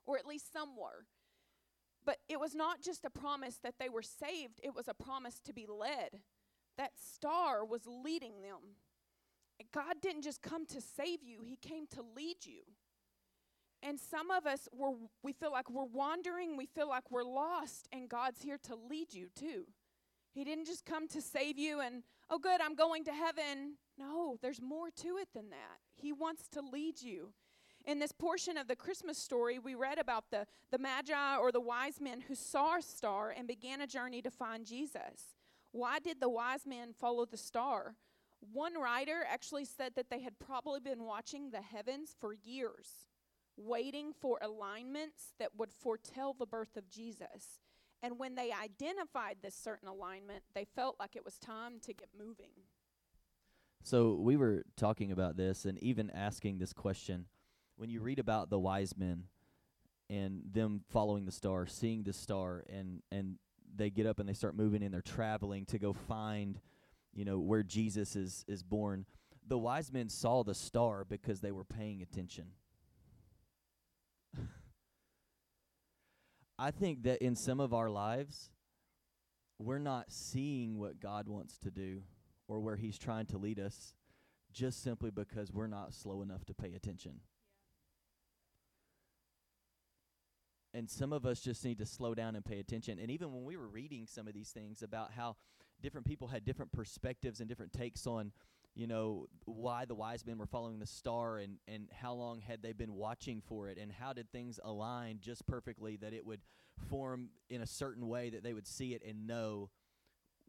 [0.06, 1.06] or at least some were.
[2.04, 5.40] But it was not just a promise that they were saved, it was a promise
[5.46, 6.20] to be led
[6.76, 8.76] that star was leading them.
[9.72, 12.62] God didn't just come to save you, He came to lead you.
[13.82, 14.92] And some of us, we're,
[15.24, 19.12] we feel like we're wandering, we feel like we're lost, and God's here to lead
[19.12, 19.64] you too.
[20.32, 23.74] He didn't just come to save you and, oh, good, I'm going to heaven.
[23.98, 25.80] No, there's more to it than that.
[25.94, 27.32] He wants to lead you.
[27.84, 31.60] In this portion of the Christmas story, we read about the, the Magi or the
[31.60, 35.34] wise men who saw a star and began a journey to find Jesus.
[35.72, 37.96] Why did the wise men follow the star?
[38.52, 43.08] One writer actually said that they had probably been watching the heavens for years,
[43.56, 47.60] waiting for alignments that would foretell the birth of Jesus.
[48.02, 52.08] And when they identified this certain alignment, they felt like it was time to get
[52.18, 52.50] moving.
[53.84, 57.26] So we were talking about this and even asking this question.
[57.76, 59.24] When you read about the wise men
[60.10, 63.38] and them following the star, seeing the star and and
[63.74, 66.60] they get up and they start moving and they're traveling to go find,
[67.12, 69.06] you know, where Jesus is is born.
[69.46, 72.46] The wise men saw the star because they were paying attention.
[76.58, 78.50] I think that in some of our lives,
[79.58, 82.02] we're not seeing what God wants to do
[82.48, 83.94] or where He's trying to lead us
[84.52, 87.20] just simply because we're not slow enough to pay attention.
[90.74, 92.98] And some of us just need to slow down and pay attention.
[92.98, 95.36] And even when we were reading some of these things about how
[95.82, 98.32] different people had different perspectives and different takes on,
[98.74, 102.62] you know, why the wise men were following the star and and how long had
[102.62, 106.40] they been watching for it and how did things align just perfectly that it would
[106.88, 109.68] form in a certain way that they would see it and know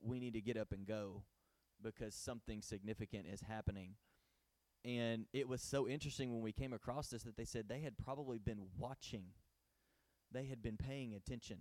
[0.02, 1.24] we need to get up and go
[1.82, 3.96] because something significant is happening.
[4.86, 7.98] And it was so interesting when we came across this that they said they had
[7.98, 9.26] probably been watching
[10.34, 11.58] they had been paying attention.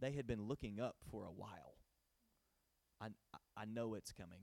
[0.00, 1.74] They had been looking up for a while.
[3.00, 3.08] I,
[3.56, 4.40] I know it's coming.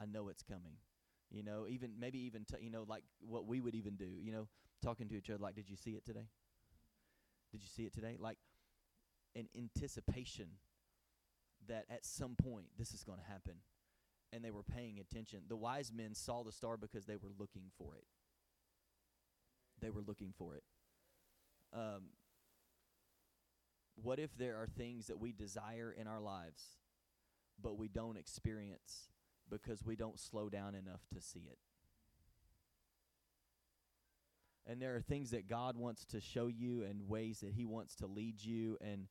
[0.00, 0.76] I know it's coming.
[1.30, 4.08] You know, even maybe even t- you know like what we would even do.
[4.22, 4.48] You know,
[4.82, 6.28] talking to each other like, "Did you see it today?
[7.50, 8.38] Did you see it today?" Like
[9.34, 10.46] an anticipation
[11.68, 13.54] that at some point this is going to happen,
[14.32, 15.40] and they were paying attention.
[15.48, 18.04] The wise men saw the star because they were looking for it.
[19.80, 20.62] They were looking for it.
[21.72, 22.10] Um,
[24.02, 26.76] what if there are things that we desire in our lives,
[27.60, 29.08] but we don't experience
[29.50, 31.58] because we don't slow down enough to see it?
[34.66, 37.94] And there are things that God wants to show you and ways that He wants
[37.96, 38.76] to lead you.
[38.80, 39.06] And,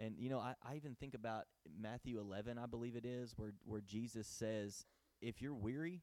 [0.00, 1.44] and you know, I, I even think about
[1.80, 4.84] Matthew 11, I believe it is, where, where Jesus says,
[5.22, 6.02] If you're weary,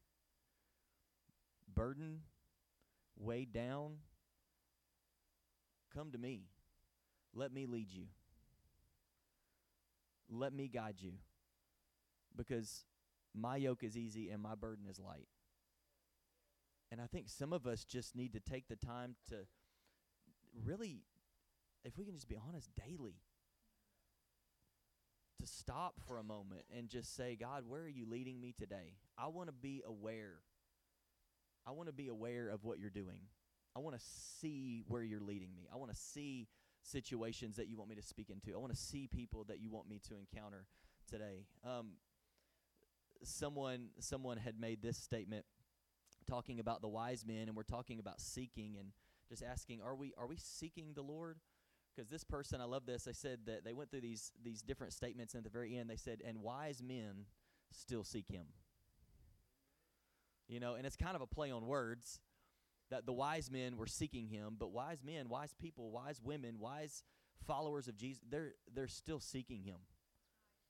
[1.74, 2.22] burdened,
[3.17, 3.98] weighed down,
[5.93, 6.43] come to me.
[7.34, 8.06] Let me lead you.
[10.34, 11.13] Let me guide you
[12.36, 12.86] because
[13.36, 15.28] my yoke is easy and my burden is light.
[16.91, 19.36] And I think some of us just need to take the time to
[20.65, 21.04] really,
[21.84, 23.22] if we can just be honest, daily,
[25.41, 28.98] to stop for a moment and just say, God, where are you leading me today?
[29.17, 30.39] I want to be aware.
[31.65, 33.22] I want to be aware of what you're doing.
[33.76, 34.06] I want to
[34.39, 35.67] see where you're leading me.
[35.74, 36.48] I want to see
[36.84, 38.54] situations that you want me to speak into.
[38.54, 40.65] I want to see people that you want me to encounter
[41.10, 41.46] today.
[41.65, 41.93] Um,
[43.24, 45.46] someone someone had made this statement
[46.28, 48.89] talking about the wise men and we're talking about seeking and
[49.30, 51.38] just asking are we are we seeking the Lord?
[51.96, 53.04] Because this person, I love this.
[53.04, 55.89] They said that they went through these these different statements and at the very end
[55.89, 57.26] they said, "And wise men
[57.72, 58.48] still seek him."
[60.48, 62.19] You know, and it's kind of a play on words
[62.93, 67.03] that the wise men were seeking him, but wise men, wise people, wise women, wise
[67.47, 69.77] followers of Jesus, they're they're still seeking him.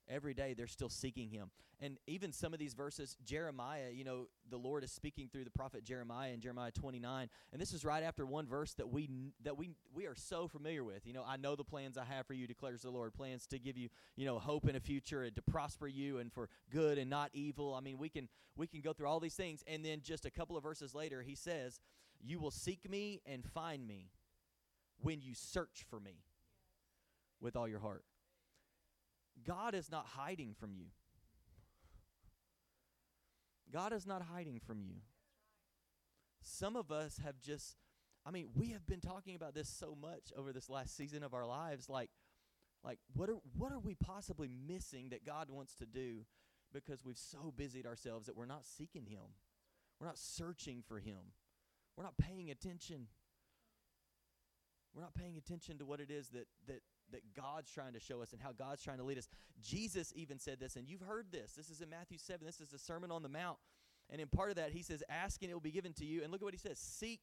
[0.08, 1.52] every day they're still seeking him.
[1.82, 5.52] And even some of these verses jeremiah you know the lord is speaking through the
[5.52, 9.10] prophet jeremiah in jeremiah 29 and this is right after one verse that we
[9.44, 11.06] that we we are so familiar with.
[11.06, 13.60] You know i know the plans i have for you declares the lord plans to
[13.60, 16.98] give you you know hope in a future and to prosper you and for good
[16.98, 17.74] and not evil.
[17.74, 19.64] I mean we can we can go through all these things.
[19.68, 21.80] And then just a couple of verses later he says
[22.24, 24.10] you will seek me and find me
[25.02, 26.24] when you search for me
[27.42, 28.06] with all your heart
[29.46, 30.86] God is not hiding from you.
[33.72, 34.98] God is not hiding from you.
[36.42, 37.78] Some of us have just,
[38.26, 41.34] I mean, we have been talking about this so much over this last season of
[41.34, 41.90] our lives.
[41.90, 42.12] Like,
[42.84, 46.26] like what are what are we possibly missing that God wants to do
[46.74, 49.22] because we've so busied ourselves that we're not seeking Him,
[50.00, 51.32] we're not searching for Him,
[51.96, 53.08] we're not paying attention.
[54.96, 58.22] We're not paying attention to what it is that that that God's trying to show
[58.22, 59.28] us and how God's trying to lead us.
[59.62, 61.54] Jesus even said this, and you've heard this.
[61.54, 62.46] This is in Matthew 7.
[62.46, 63.58] This is the Sermon on the Mount.
[64.10, 66.24] And in part of that, he says, Ask and it will be given to you.
[66.24, 67.22] And look at what he says Seek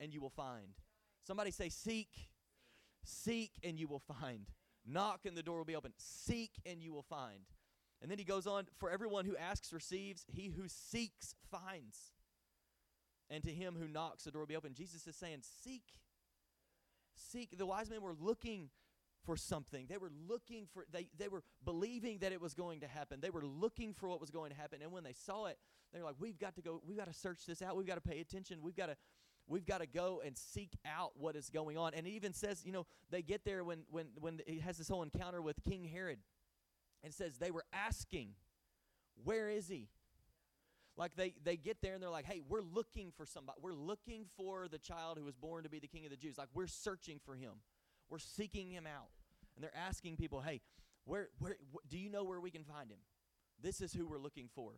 [0.00, 0.74] and you will find.
[1.26, 2.08] Somebody say, Seek.
[3.04, 4.46] Seek and you will find.
[4.86, 5.92] Knock and the door will be open.
[5.98, 7.44] Seek and you will find.
[8.02, 12.13] And then he goes on, For everyone who asks receives, he who seeks finds.
[13.34, 14.74] And to him who knocks, the door will be open.
[14.74, 15.82] Jesus is saying, Seek.
[17.16, 17.58] Seek.
[17.58, 18.70] The wise men were looking
[19.24, 19.86] for something.
[19.88, 23.20] They were looking for they they were believing that it was going to happen.
[23.20, 24.82] They were looking for what was going to happen.
[24.82, 25.58] And when they saw it,
[25.92, 26.80] they were like, "We've got to go.
[26.86, 27.76] We've got to search this out.
[27.76, 28.58] We've got to pay attention.
[28.62, 28.96] We've got to
[29.48, 32.62] we've got to go and seek out what is going on." And it even says,
[32.64, 35.84] you know, they get there when when when he has this whole encounter with King
[35.84, 36.18] Herod.
[37.02, 38.30] And says they were asking,
[39.24, 39.88] "Where is he?"
[40.96, 43.58] Like they they get there and they're like, "Hey, we're looking for somebody.
[43.60, 46.38] We're looking for the child who was born to be the king of the Jews.
[46.38, 47.52] Like we're searching for him."
[48.10, 49.08] We're seeking him out.
[49.56, 50.60] And they're asking people, hey,
[51.04, 52.98] where, where, wh- do you know where we can find him?
[53.62, 54.72] This is who we're looking for.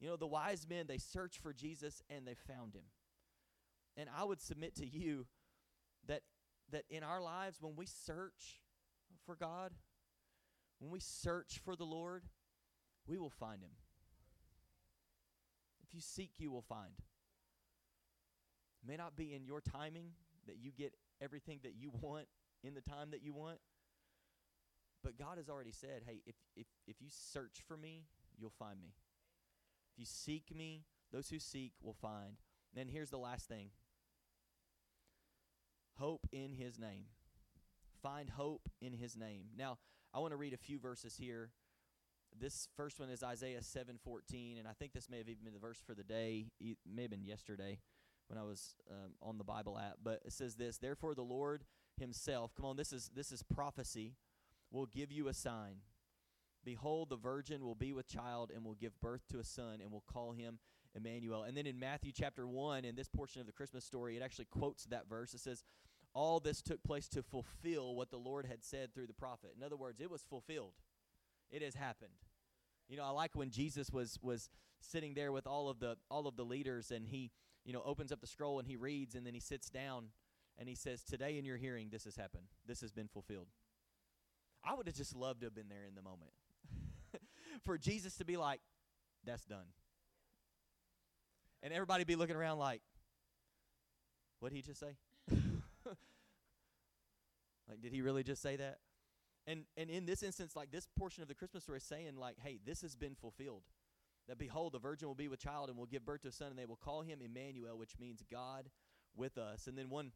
[0.00, 2.84] You know, the wise men, they searched for Jesus and they found him.
[3.96, 5.26] And I would submit to you
[6.06, 6.22] that
[6.70, 8.60] that in our lives when we search
[9.26, 9.72] for God,
[10.78, 12.22] when we search for the Lord,
[13.06, 13.72] we will find him.
[15.90, 16.92] If you seek, you will find.
[18.82, 20.12] It may not be in your timing
[20.46, 22.26] that you get everything that you want
[22.62, 23.58] in the time that you want.
[25.02, 28.04] But God has already said, hey, if, if, if you search for me,
[28.38, 28.94] you'll find me.
[29.92, 32.36] If you seek me, those who seek will find.
[32.72, 33.70] And then here's the last thing
[35.98, 37.06] hope in his name.
[38.00, 39.46] Find hope in his name.
[39.58, 39.78] Now,
[40.14, 41.50] I want to read a few verses here.
[42.38, 45.58] This first one is Isaiah 7:14, and I think this may have even been the
[45.58, 46.46] verse for the day.
[46.60, 47.78] It may have been yesterday
[48.28, 49.98] when I was um, on the Bible app.
[50.02, 51.64] But it says this: Therefore, the Lord
[51.98, 52.54] Himself.
[52.54, 54.14] Come on, this is this is prophecy
[54.70, 55.76] will give you a sign.
[56.64, 59.90] Behold, the virgin will be with child and will give birth to a son and
[59.90, 60.58] will call him
[60.94, 61.44] Emmanuel.
[61.44, 64.46] And then in Matthew chapter 1, in this portion of the Christmas story, it actually
[64.46, 65.32] quotes that verse.
[65.32, 65.64] It says,
[66.12, 69.54] All this took place to fulfill what the Lord had said through the prophet.
[69.56, 70.72] In other words, it was fulfilled,
[71.50, 72.12] it has happened.
[72.88, 74.48] You know, I like when Jesus was was
[74.80, 77.30] sitting there with all of the all of the leaders and he,
[77.64, 80.06] you know, opens up the scroll and he reads and then he sits down
[80.58, 82.46] and he says, "Today in your hearing this has happened.
[82.66, 83.48] This has been fulfilled."
[84.64, 86.32] I would have just loved to have been there in the moment.
[87.64, 88.60] For Jesus to be like,
[89.24, 89.66] that's done.
[91.62, 92.82] And everybody be looking around like,
[94.40, 94.96] what did he just say?
[97.68, 98.78] like, did he really just say that?
[99.50, 102.36] And and in this instance, like this portion of the Christmas story is saying, like,
[102.42, 103.62] hey, this has been fulfilled.
[104.28, 106.48] That behold, the virgin will be with child and will give birth to a son,
[106.48, 108.70] and they will call him Emmanuel, which means God
[109.16, 109.66] with us.
[109.66, 110.12] And then one,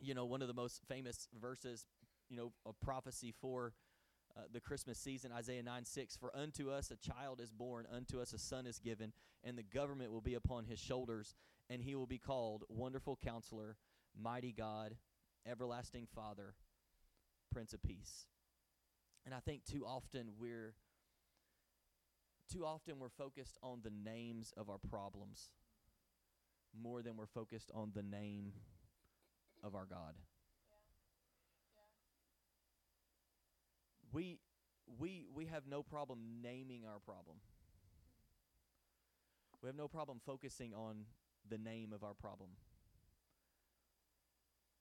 [0.00, 1.84] you know, one of the most famous verses
[2.28, 3.72] you know, a prophecy for
[4.36, 6.16] uh, the Christmas season, Isaiah 9 6.
[6.16, 9.62] For unto us a child is born, unto us a son is given, and the
[9.62, 11.34] government will be upon his shoulders,
[11.70, 13.76] and he will be called Wonderful Counselor,
[14.20, 14.96] Mighty God,
[15.46, 16.54] Everlasting Father,
[17.52, 18.26] Prince of Peace.
[19.24, 20.74] And I think too often we're
[22.52, 25.50] too often we're focused on the names of our problems
[26.78, 28.52] more than we're focused on the name
[29.62, 30.14] of our God.
[34.14, 34.38] we
[34.98, 37.38] we we have no problem naming our problem.
[39.60, 41.04] We have no problem focusing on
[41.48, 42.50] the name of our problem.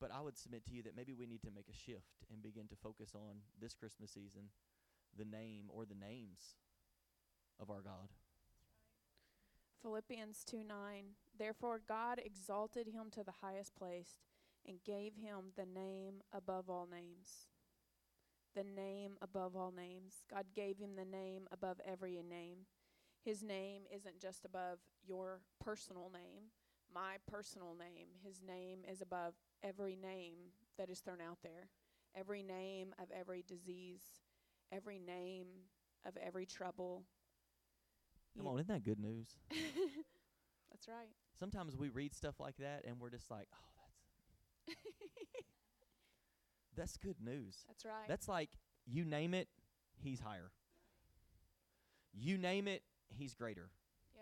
[0.03, 2.43] But I would submit to you that maybe we need to make a shift and
[2.43, 4.49] begin to focus on this Christmas season
[5.17, 6.57] the name or the names
[7.57, 8.09] of our God.
[9.81, 11.05] Philippians 2 9.
[11.39, 14.19] Therefore, God exalted him to the highest place
[14.67, 17.47] and gave him the name above all names
[18.55, 20.25] the name above all names.
[20.29, 22.67] God gave him the name above every name.
[23.23, 26.51] His name isn't just above your personal name,
[26.93, 28.07] my personal name.
[28.23, 29.33] His name is above
[29.63, 30.33] every name
[30.77, 31.69] that is thrown out there,
[32.15, 34.01] every name of every disease,
[34.71, 35.47] every name
[36.05, 37.03] of every trouble.
[38.35, 39.27] Come You- on, isn't that good news?
[40.71, 41.09] That's right.
[41.39, 43.57] Sometimes we read stuff like that and we're just like, oh,
[44.67, 44.77] that's
[46.75, 47.57] that's good news.
[47.67, 48.07] That's right.
[48.07, 48.49] That's like
[48.85, 49.47] you name it,
[49.95, 50.51] he's higher.
[52.13, 53.69] You name it, he's greater.
[54.15, 54.21] yeah.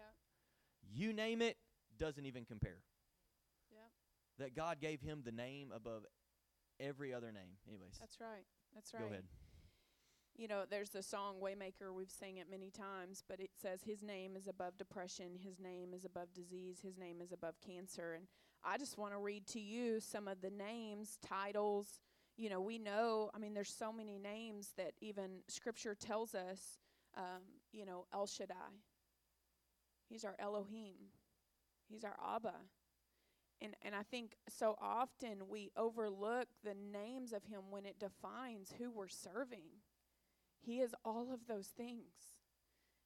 [0.93, 1.57] You name it,
[2.02, 2.80] doesn't even compare.
[3.72, 3.78] Yeah.
[4.39, 6.02] That God gave him the name above
[6.80, 7.60] every other name.
[7.68, 8.45] Anyways, That's right.
[8.74, 9.04] That's right.
[9.04, 9.24] go ahead.
[10.36, 11.93] You know, there's the song Waymaker.
[11.93, 15.93] We've sang it many times, but it says his name is above depression, his name
[15.93, 18.14] is above disease, his name is above cancer.
[18.14, 18.26] And
[18.64, 21.99] I just want to read to you some of the names, titles.
[22.38, 26.80] You know, we know, I mean, there's so many names that even scripture tells us,
[27.16, 28.56] um, you know, El Shaddai.
[30.10, 30.95] He's our Elohim.
[31.92, 32.54] He's our Abba.
[33.62, 38.74] And and I think so often we overlook the names of him when it defines
[38.78, 39.66] who we're serving.
[40.62, 42.36] He is all of those things.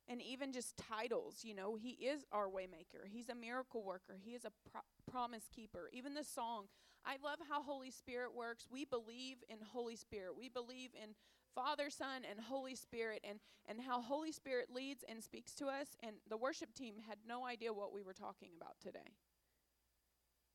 [0.08, 3.08] And even just titles, you know, he is our waymaker.
[3.12, 4.18] He's a miracle worker.
[4.24, 4.82] He is a pro-
[5.12, 5.90] promise keeper.
[5.92, 6.66] Even the song,
[7.04, 8.68] I love how Holy Spirit works.
[8.70, 10.38] We believe in Holy Spirit.
[10.38, 11.16] We believe in
[11.56, 15.96] Father, Son, and Holy Spirit and and how Holy Spirit leads and speaks to us
[16.04, 19.16] and the worship team had no idea what we were talking about today.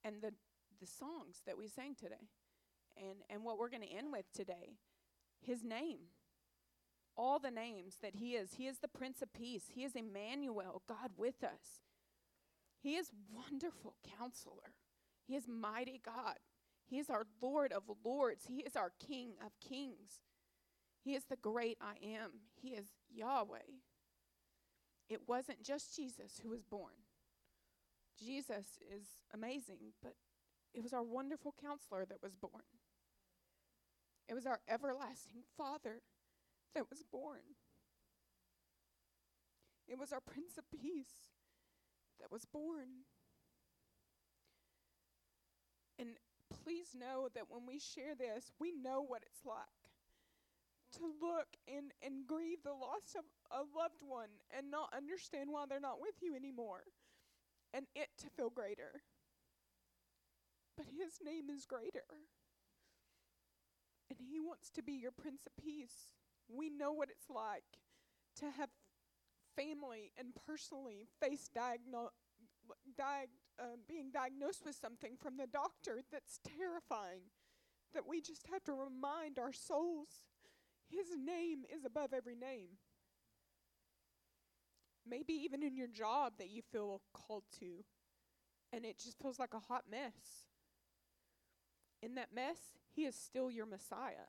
[0.05, 0.33] And the
[0.81, 2.29] the songs that we sang today.
[2.97, 4.77] And and what we're going to end with today.
[5.41, 6.11] His name
[7.17, 8.55] all the names that he is.
[8.55, 9.65] He is the Prince of Peace.
[9.75, 11.83] He is Emmanuel, God with us.
[12.83, 14.75] He is wonderful counselor.
[15.27, 16.37] He is mighty God.
[16.87, 18.47] He is our Lord of lords.
[18.47, 20.21] He is our King of kings.
[21.03, 22.31] He is the great I am.
[22.61, 23.59] He is Yahweh.
[25.09, 26.95] It wasn't just Jesus who was born.
[28.19, 30.15] Jesus is amazing, but
[30.75, 32.63] it was our wonderful counselor that was born.
[34.29, 36.03] It was our everlasting Father
[36.75, 37.57] that was born.
[39.89, 41.33] It was our Prince of Peace
[42.21, 43.07] that was born.
[45.99, 46.11] And
[46.63, 49.80] please know that when we share this, we know what it's like
[50.99, 55.65] to look and, and grieve the loss of a loved one and not understand why
[55.69, 56.83] they're not with you anymore,
[57.73, 59.03] and it to feel greater.
[60.77, 62.05] But his name is greater.
[64.09, 66.13] And he wants to be your Prince of Peace.
[66.49, 67.79] We know what it's like
[68.41, 68.71] to have
[69.57, 72.11] family and personally face diagno-
[72.99, 77.31] diag- uh, being diagnosed with something from the doctor that's terrifying.
[77.93, 80.09] That we just have to remind our souls
[80.91, 82.79] his name is above every name.
[85.09, 87.85] Maybe even in your job that you feel called to,
[88.73, 90.47] and it just feels like a hot mess.
[92.03, 92.59] In that mess,
[92.95, 94.29] he is still your Messiah,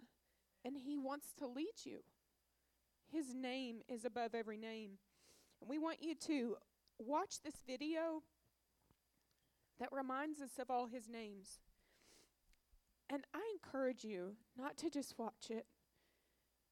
[0.63, 1.99] and he wants to lead you.
[3.11, 4.91] His name is above every name.
[5.59, 6.57] And we want you to
[6.97, 8.23] watch this video
[9.79, 11.59] that reminds us of all his names.
[13.09, 15.65] And I encourage you not to just watch it,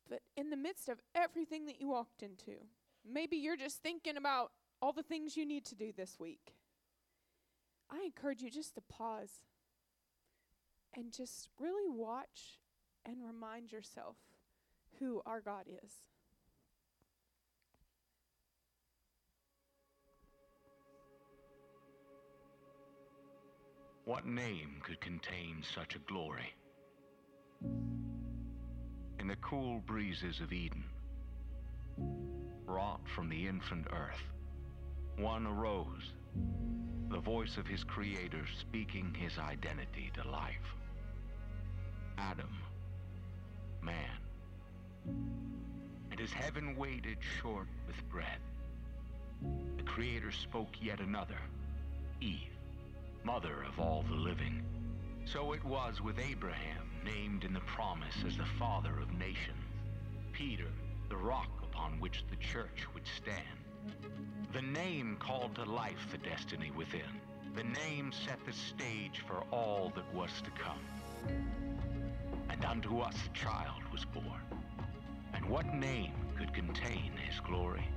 [0.10, 2.56] but in the midst of everything that you walked into,
[3.10, 4.52] maybe you're just thinking about
[4.82, 6.54] all the things you need to do this week.
[7.92, 9.32] I encourage you just to pause
[10.96, 12.60] and just really watch
[13.06, 14.16] and remind yourself
[15.00, 15.92] who our God is.
[24.06, 26.56] What name could contain such a glory?
[29.30, 30.84] The cool breezes of Eden,
[32.66, 34.24] wrought from the infant earth,
[35.18, 36.14] one arose,
[37.12, 40.76] the voice of his creator speaking his identity to life.
[42.18, 42.50] Adam,
[43.84, 44.18] man.
[45.06, 48.42] And as heaven waited short with breath,
[49.78, 51.38] the creator spoke yet another,
[52.20, 52.50] Eve
[53.24, 54.64] mother of all the living.
[55.26, 59.56] So it was with Abraham, named in the promise as the father of nations.
[60.32, 60.68] Peter,
[61.10, 63.60] the rock upon which the church would stand.
[64.54, 67.22] The name called to life the destiny within.
[67.56, 70.80] The name set the stage for all that was to come.
[72.50, 74.42] And unto us a child was born.
[75.34, 77.88] And what name could contain his glory?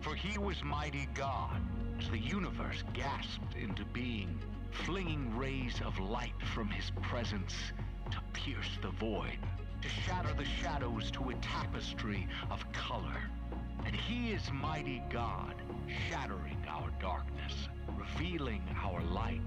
[0.00, 1.60] For he was mighty God,
[1.98, 4.38] as the universe gasped into being,
[4.70, 7.54] flinging rays of light from his presence
[8.10, 9.38] to pierce the void,
[9.82, 13.30] to shatter the shadows to a tapestry of color.
[13.84, 15.54] And he is mighty God,
[16.08, 19.40] shattering our darkness, revealing our light,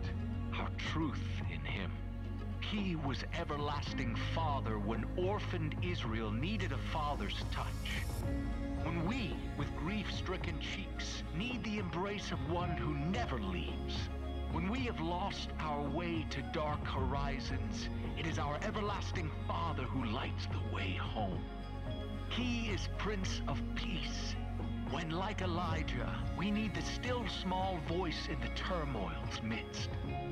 [0.56, 1.92] our truth in him.
[2.60, 8.04] He was everlasting Father when orphaned Israel needed a father's touch.
[8.84, 14.10] When we, with grief-stricken cheeks, need the embrace of one who never leaves.
[14.52, 20.06] When we have lost our way to dark horizons, it is our everlasting Father who
[20.06, 21.44] lights the way home.
[22.30, 24.36] He is Prince of Peace.
[24.90, 29.90] When, like Elijah, we need the still small voice in the turmoil's midst.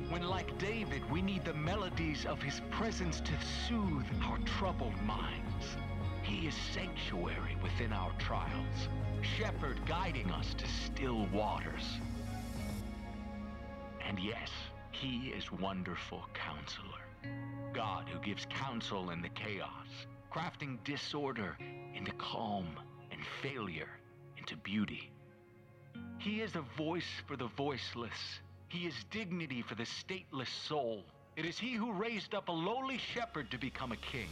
[0.08, 3.32] When, like David, we need the melodies of his presence to
[3.68, 5.76] soothe our troubled minds.
[6.22, 8.88] He is sanctuary within our trials,
[9.20, 12.00] shepherd guiding us to still waters.
[14.06, 14.50] And yes,
[14.92, 17.02] he is wonderful counselor.
[17.74, 19.88] God who gives counsel in the chaos,
[20.32, 21.58] crafting disorder
[21.94, 22.66] into calm
[23.10, 23.88] and failure
[24.36, 25.10] into beauty.
[26.18, 28.40] He is a voice for the voiceless.
[28.68, 31.02] He is dignity for the stateless soul.
[31.36, 34.28] It is he who raised up a lowly shepherd to become a king.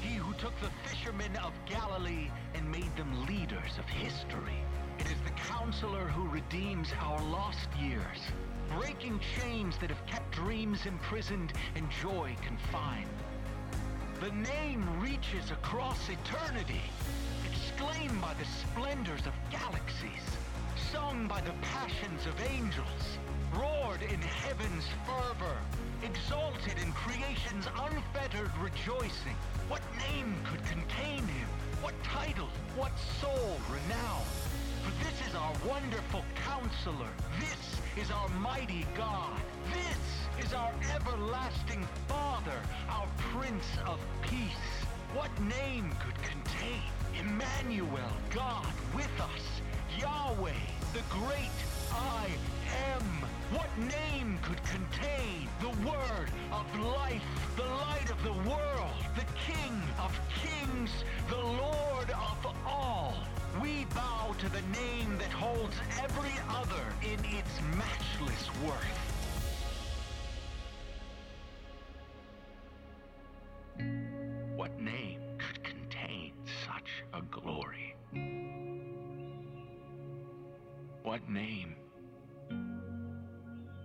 [0.00, 4.62] He who took the fishermen of Galilee and made them leaders of history.
[4.98, 8.18] It is the counselor who redeems our lost years,
[8.76, 13.08] breaking chains that have kept dreams imprisoned and joy confined.
[14.20, 16.82] The name reaches across eternity,
[17.46, 20.26] exclaimed by the splendors of galaxies,
[20.92, 23.18] sung by the passions of angels,
[23.54, 25.58] roared in heaven's fervor,
[26.02, 29.36] exalted in creation's unfettered rejoicing.
[29.68, 31.48] What name could contain him?
[31.80, 32.48] What title?
[32.76, 34.24] What soul renown?
[35.02, 37.10] This is our wonderful counselor.
[37.38, 39.38] This is our mighty God.
[39.72, 42.58] This is our everlasting Father,
[42.88, 44.68] our Prince of Peace.
[45.14, 46.82] What name could contain
[47.18, 49.60] Emmanuel, God with us,
[49.98, 50.52] Yahweh,
[50.92, 51.58] the great
[51.92, 52.28] I
[52.94, 53.02] am.
[53.52, 57.22] What name could contain the word of life,
[57.56, 60.90] the light of the world, the King of kings,
[61.28, 63.14] the Lord of all?
[63.62, 69.08] We bow to the name that holds every other in its matchless worth.
[74.54, 76.32] What name could contain
[76.66, 77.96] such a glory?
[81.02, 81.74] What name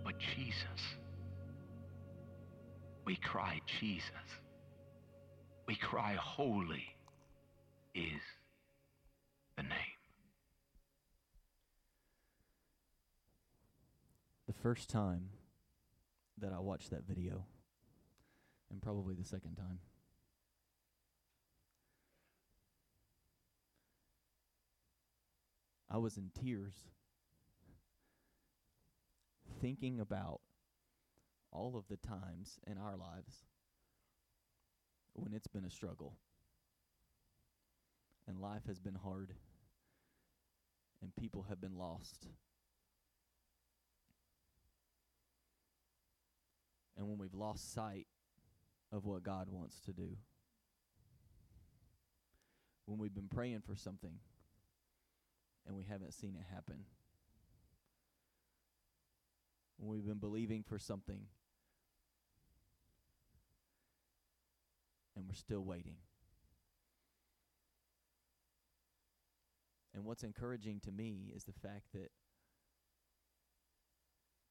[0.04, 0.96] but Jesus?
[3.04, 4.10] We cry Jesus.
[5.66, 6.84] We cry holy
[7.94, 8.20] is
[9.56, 9.70] the name.
[14.46, 15.30] The first time
[16.38, 17.44] that I watched that video,
[18.70, 19.78] and probably the second time,
[25.90, 26.74] I was in tears
[29.60, 30.40] thinking about
[31.52, 33.44] all of the times in our lives
[35.12, 36.16] when it's been a struggle
[38.26, 39.32] and life has been hard
[41.02, 42.26] and people have been lost.
[46.96, 48.06] And when we've lost sight
[48.94, 50.16] of what God wants to do.
[52.86, 54.18] When we've been praying for something
[55.66, 56.84] and we haven't seen it happen.
[59.78, 61.22] When we've been believing for something
[65.16, 65.96] and we're still waiting.
[69.94, 72.10] And what's encouraging to me is the fact that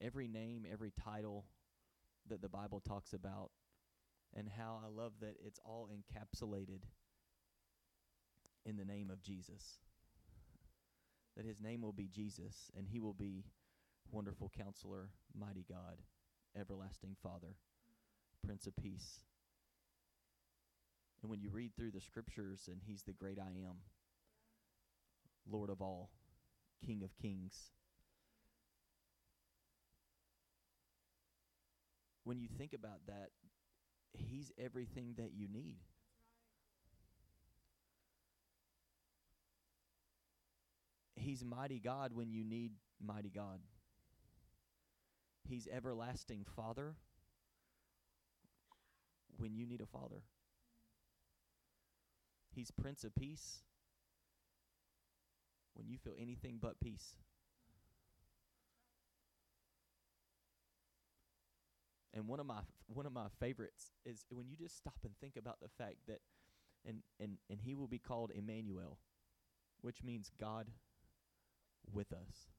[0.02, 1.46] every name, every title
[2.30, 3.52] that the Bible talks about,
[4.36, 6.84] and how I love that it's all encapsulated
[8.66, 9.80] in the name of Jesus.
[11.36, 13.44] That his name will be Jesus, and he will be
[14.12, 15.98] Wonderful Counselor, Mighty God,
[16.58, 17.58] Everlasting Father,
[18.46, 19.20] Prince of Peace.
[21.22, 23.78] And when you read through the scriptures, and he's the great I am,
[25.50, 26.10] Lord of all,
[26.86, 27.72] King of kings.
[32.24, 33.30] When you think about that,
[34.14, 35.76] he's everything that you need.
[41.16, 42.72] He's mighty God when you need
[43.02, 43.60] mighty God.
[45.48, 46.96] He's everlasting Father
[49.38, 50.24] when you need a father.
[52.56, 53.64] He's Prince of Peace
[55.76, 57.18] when you feel anything but peace.
[62.14, 65.38] And one of my one of my favorites is when you just stop and think
[65.38, 66.20] about the fact that
[66.86, 69.00] And and and he will be called Emmanuel,
[69.82, 70.70] which means God
[71.92, 72.50] with us.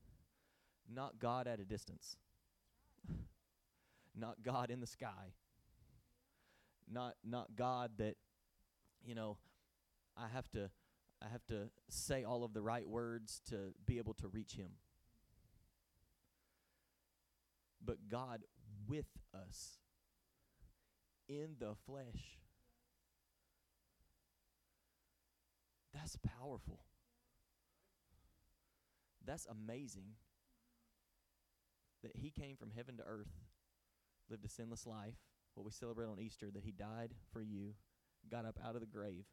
[0.88, 2.16] Not God at a distance.
[4.16, 5.34] not God in the sky.
[6.90, 8.16] Not not God that
[9.04, 9.38] you know
[10.16, 10.70] I have to
[11.24, 14.72] I have to say all of the right words to be able to reach him.
[17.82, 18.42] But God
[18.86, 19.78] with us
[21.28, 22.38] in the flesh.
[25.94, 26.80] That's powerful.
[29.24, 30.16] That's amazing
[32.02, 33.32] that he came from heaven to earth,
[34.28, 35.14] lived a sinless life,
[35.54, 37.74] what we celebrate on Easter, that he died for you,
[38.30, 39.24] got up out of the grave,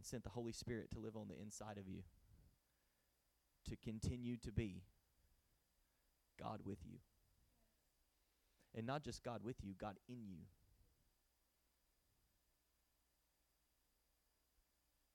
[0.00, 2.04] and sent the Holy Spirit to live on the inside of you,
[3.68, 4.80] to continue to be
[6.42, 7.00] God with you.
[8.74, 10.38] And not just God with you, God in you.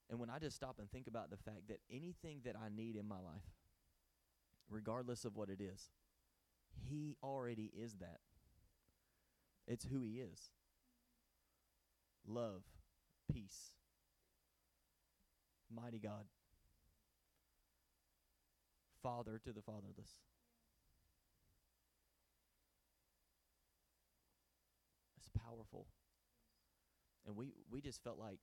[0.08, 2.96] And when I just stop and think about the fact that anything that I need
[2.96, 3.42] in my life,
[4.70, 5.90] regardless of what it is,
[6.88, 8.20] He already is that.
[9.68, 10.52] It's who He is
[12.28, 12.62] love,
[13.32, 13.72] peace,
[15.76, 16.26] mighty God,
[19.02, 20.20] Father to the fatherless.
[25.18, 25.88] It's powerful.
[27.28, 28.40] And we, we just felt like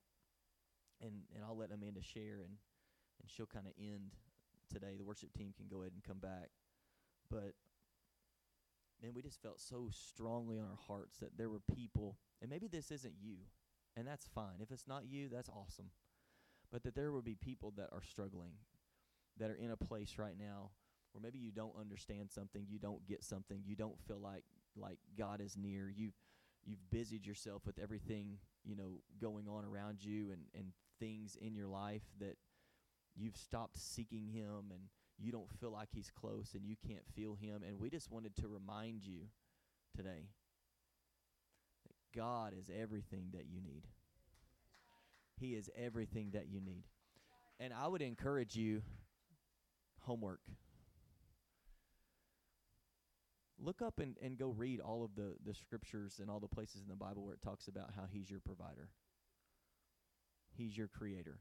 [1.02, 2.56] and and I'll let Amanda share and
[3.20, 4.14] and she'll kind of end
[4.72, 4.94] today.
[4.96, 6.50] The worship team can go ahead and come back,
[7.30, 7.54] but
[9.02, 12.68] man, we just felt so strongly on our hearts that there were people, and maybe
[12.68, 13.36] this isn't you,
[13.96, 14.60] and that's fine.
[14.60, 15.90] If it's not you, that's awesome.
[16.72, 18.52] But that there will be people that are struggling,
[19.38, 20.70] that are in a place right now
[21.12, 24.44] where maybe you don't understand something, you don't get something, you don't feel like
[24.74, 25.92] like God is near.
[25.94, 26.14] You've
[26.64, 31.54] you've busied yourself with everything you know going on around you and and things in
[31.54, 32.36] your life that
[33.16, 34.80] you've stopped seeking him and
[35.18, 38.34] you don't feel like he's close and you can't feel him and we just wanted
[38.36, 39.20] to remind you
[39.96, 40.28] today
[41.84, 43.82] that God is everything that you need.
[45.43, 46.84] He is everything that you need.
[47.59, 48.82] And I would encourage you
[50.01, 50.40] homework.
[53.59, 56.82] Look up and, and go read all of the, the scriptures and all the places
[56.82, 58.88] in the Bible where it talks about how he's your provider.
[60.57, 61.38] He's your creator.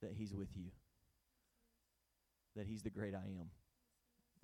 [0.00, 0.70] That He's with you.
[2.56, 3.50] That He's the great I am.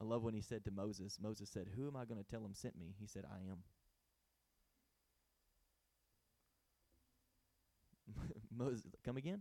[0.00, 2.44] I love when He said to Moses, Moses said, Who am I going to tell
[2.44, 2.94] him sent me?
[2.98, 3.58] He said, I am.
[8.56, 9.40] Moses, come again?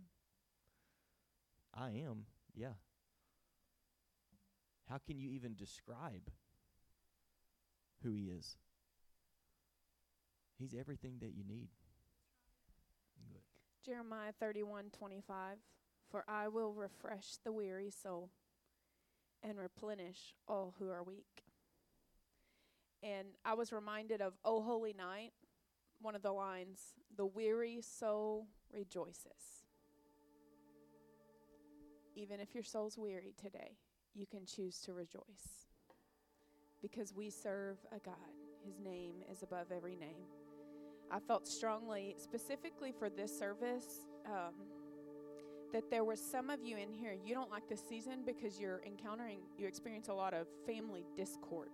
[1.74, 2.74] I am, yeah.
[4.90, 6.30] How can you even describe
[8.04, 8.58] who He is?
[10.60, 11.70] He's everything that you need.
[13.86, 15.58] Jeremiah 31 25.
[16.10, 18.30] For I will refresh the weary soul
[19.42, 21.44] and replenish all who are weak.
[23.02, 25.34] And I was reminded of O Holy Night,
[26.02, 29.64] one of the lines, the weary soul rejoices.
[32.16, 33.78] Even if your soul's weary today,
[34.14, 35.68] you can choose to rejoice
[36.82, 38.16] because we serve a God.
[38.66, 40.26] His name is above every name.
[41.12, 44.54] I felt strongly, specifically for this service, um,
[45.74, 48.82] that there was some of you in here, you don't like this season because you're
[48.86, 51.70] encountering, you experience a lot of family discord.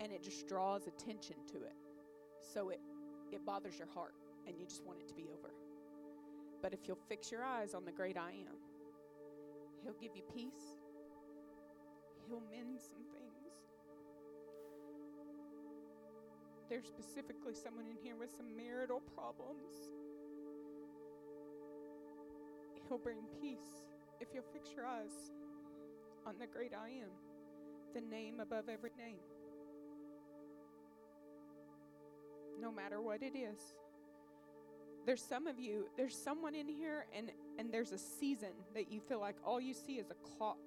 [0.00, 1.76] And it just draws attention to it.
[2.52, 2.80] So it,
[3.32, 4.14] it bothers your heart
[4.46, 5.39] and you just want it to be over.
[6.62, 8.56] But if you'll fix your eyes on the great I am,
[9.82, 10.80] He'll give you peace,
[12.28, 13.20] He'll mend some things.
[16.70, 19.90] there's specifically someone in here with some marital problems.
[22.88, 23.84] He'll bring peace
[24.20, 25.32] if you'll fix your eyes
[26.24, 27.10] on the great I am,
[27.92, 29.18] the name above every name.
[32.60, 33.74] No matter what it is.
[35.06, 39.00] There's some of you, there's someone in here and and there's a season that you
[39.00, 40.58] feel like all you see is a clock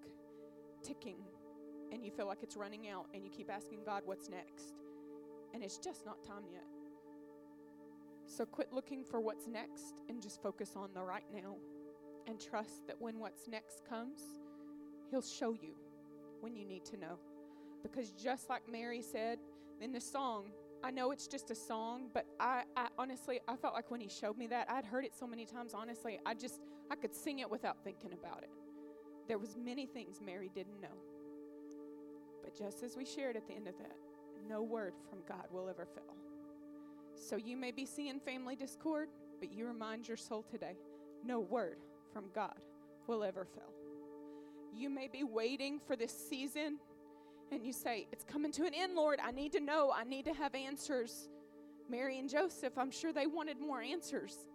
[0.83, 1.17] ticking
[1.91, 4.73] and you feel like it's running out and you keep asking God what's next
[5.53, 6.65] and it's just not time yet.
[8.25, 11.55] So quit looking for what's next and just focus on the right now
[12.27, 14.21] and trust that when what's next comes,
[15.13, 15.75] He'll show you
[16.41, 17.19] when you need to know.
[17.83, 19.37] Because just like Mary said
[19.79, 20.45] in the song,
[20.83, 24.09] I know it's just a song, but I, I, honestly, I felt like when he
[24.09, 25.73] showed me that, I'd heard it so many times.
[25.73, 26.59] Honestly, I just,
[26.91, 28.49] I could sing it without thinking about it.
[29.27, 30.97] There was many things Mary didn't know.
[32.43, 33.95] But just as we shared at the end of that,
[34.49, 36.15] no word from God will ever fail.
[37.15, 39.07] So you may be seeing family discord,
[39.39, 40.75] but you remind your soul today
[41.25, 41.77] no word
[42.11, 42.59] from God
[43.07, 43.71] will ever fail.
[44.75, 46.79] You may be waiting for this season
[47.53, 49.19] and you say, It's coming to an end, Lord.
[49.23, 49.93] I need to know.
[49.95, 51.29] I need to have answers.
[51.89, 54.47] Mary and Joseph, I'm sure they wanted more answers,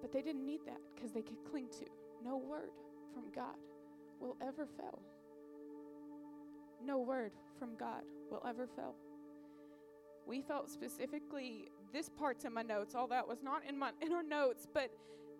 [0.00, 1.84] but they didn't need that because they could cling to
[2.24, 2.70] no word
[3.12, 3.56] from God
[4.20, 5.02] will ever fail.
[6.84, 8.94] No word from God will ever fail.
[10.26, 12.94] We felt specifically this part's in my notes.
[12.94, 14.90] All that was not in my in our notes, but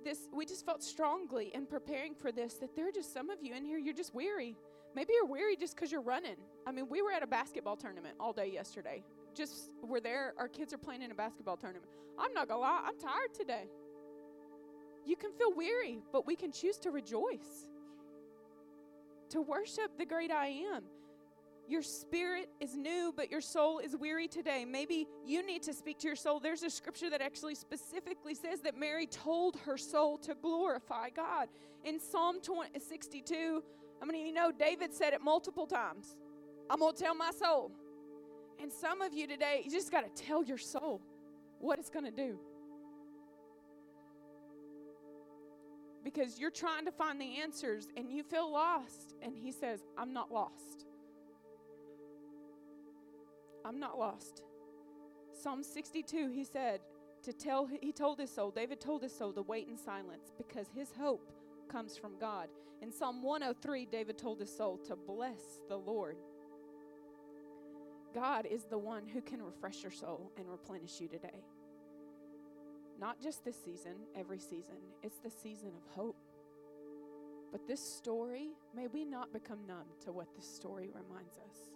[0.05, 3.39] this we just felt strongly in preparing for this that there are just some of
[3.43, 4.57] you in here you're just weary.
[4.95, 6.37] Maybe you're weary just because you're running.
[6.67, 9.03] I mean, we were at a basketball tournament all day yesterday.
[9.35, 11.91] Just we're there, our kids are playing in a basketball tournament.
[12.19, 13.69] I'm not gonna lie, I'm tired today.
[15.05, 17.69] You can feel weary, but we can choose to rejoice,
[19.31, 20.85] to worship the great I am.
[21.67, 24.67] Your spirit is new, but your soul is weary today.
[24.67, 26.39] Maybe you need to speak to your soul.
[26.39, 31.49] There's a scripture that actually specifically says that Mary told her soul to glorify God.
[31.85, 33.63] In Psalm 20, 62,
[34.05, 36.17] many of you know David said it multiple times?
[36.69, 37.71] I'm going to tell my soul.
[38.61, 41.01] And some of you today, you just got to tell your soul
[41.59, 42.39] what it's going to do.
[46.03, 49.15] Because you're trying to find the answers and you feel lost.
[49.23, 50.87] And he says, I'm not lost.
[53.65, 54.43] I'm not lost.
[55.33, 56.81] Psalm 62, he said,
[57.23, 60.67] to tell, he told his soul, David told his soul to wait in silence because
[60.75, 61.33] his hope
[61.69, 62.49] comes from God.
[62.83, 66.17] In Psalm 103, David told his soul to bless the Lord.
[68.15, 71.43] God is the one who can refresh your soul and replenish you today.
[73.01, 74.77] Not just this season, every season.
[75.03, 76.17] It's the season of hope.
[77.51, 81.75] But this story, may we not become numb to what this story reminds us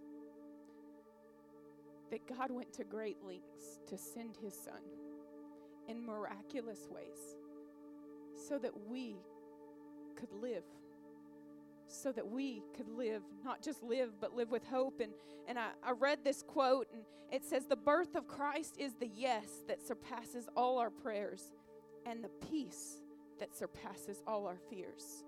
[2.10, 4.80] that God went to great lengths to send his son
[5.88, 7.36] in miraculous ways
[8.48, 9.16] so that we
[10.18, 10.64] could live
[11.86, 15.00] so that we could live not just live but live with hope.
[15.00, 15.12] And
[15.46, 19.08] and I, I read this quote and it says the birth of christ is the
[19.14, 21.52] yes that surpasses all our prayers
[22.06, 23.02] and the peace
[23.38, 25.24] that surpasses all our fears.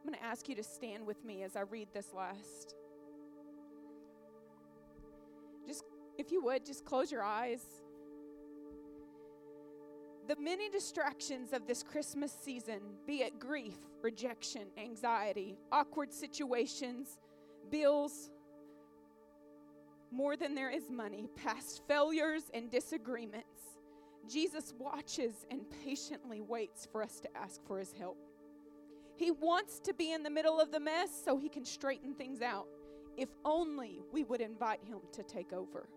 [0.00, 2.74] I'm going to ask you to stand with me as i read this last.
[5.66, 5.84] Just,
[6.18, 7.60] if you would, just close your eyes.
[10.30, 17.18] The many distractions of this Christmas season, be it grief, rejection, anxiety, awkward situations,
[17.68, 18.30] bills,
[20.12, 23.76] more than there is money, past failures and disagreements,
[24.28, 28.16] Jesus watches and patiently waits for us to ask for his help.
[29.16, 32.40] He wants to be in the middle of the mess so he can straighten things
[32.40, 32.68] out
[33.16, 35.88] if only we would invite Him to take over.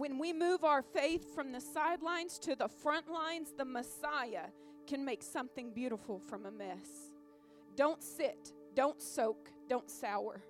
[0.00, 4.46] When we move our faith from the sidelines to the front lines, the Messiah
[4.86, 7.12] can make something beautiful from a mess.
[7.76, 10.42] Don't sit, don't soak, don't sour.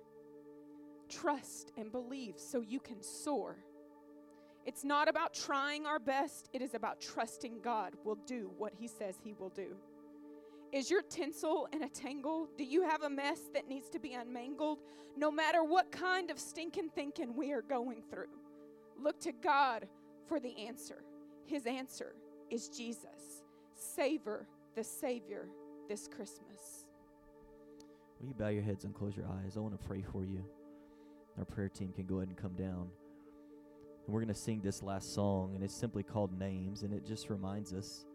[1.09, 3.57] Trust and believe so you can soar.
[4.65, 8.87] It's not about trying our best, it is about trusting God will do what He
[8.87, 9.75] says He will do.
[10.71, 12.47] Is your tinsel in a tangle?
[12.57, 14.79] Do you have a mess that needs to be unmangled?
[15.17, 18.29] No matter what kind of stinking thinking we are going through,
[19.01, 19.87] look to God
[20.27, 21.03] for the answer.
[21.45, 22.13] His answer
[22.49, 23.43] is Jesus.
[23.75, 25.47] Savor the Savior
[25.89, 26.87] this Christmas.
[28.19, 29.57] Will you bow your heads and close your eyes?
[29.57, 30.45] I want to pray for you.
[31.37, 32.89] Our prayer team can go ahead and come down.
[34.05, 37.05] And we're going to sing this last song, and it's simply called Names, and it
[37.05, 38.05] just reminds us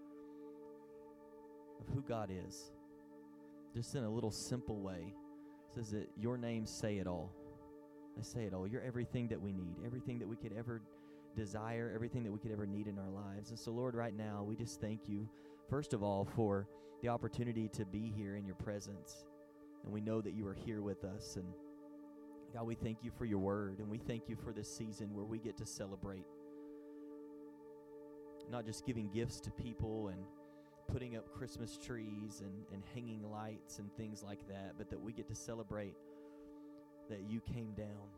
[1.81, 2.73] of who God is.
[3.75, 5.13] Just in a little simple way.
[5.71, 7.33] It says that your names say it all.
[8.17, 8.67] They say it all.
[8.67, 10.81] You're everything that we need, everything that we could ever
[11.37, 13.51] desire, everything that we could ever need in our lives.
[13.51, 15.29] And so, Lord, right now, we just thank you,
[15.69, 16.67] first of all, for
[17.03, 19.27] the opportunity to be here in your presence.
[19.85, 21.37] And we know that you are here with us.
[21.37, 21.45] And
[22.55, 23.79] God, we thank you for your word.
[23.81, 26.25] And we thank you for this season where we get to celebrate.
[28.51, 30.19] Not just giving gifts to people and
[30.89, 35.13] putting up Christmas trees and, and hanging lights and things like that, but that we
[35.13, 35.95] get to celebrate
[37.09, 38.09] that you came down.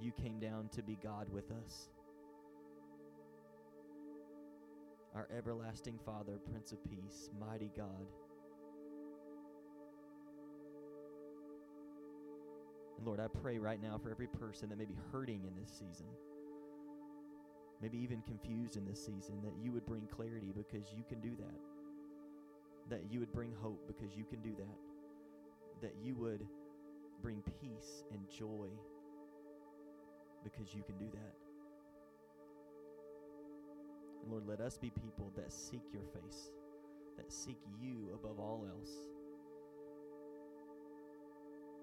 [0.00, 1.88] You came down to be God with us.
[5.14, 8.06] Our everlasting Father, Prince of Peace, mighty God.
[12.98, 15.70] And Lord, I pray right now for every person that may be hurting in this
[15.70, 16.06] season
[17.82, 21.34] maybe even confused in this season, that you would bring clarity because you can do
[21.36, 21.58] that.
[22.88, 25.82] That you would bring hope because you can do that.
[25.82, 26.46] That you would
[27.22, 28.68] bring peace and joy
[30.42, 31.34] because you can do that.
[34.28, 36.50] Lord, let us be people that seek your face,
[37.16, 38.90] that seek you above all else.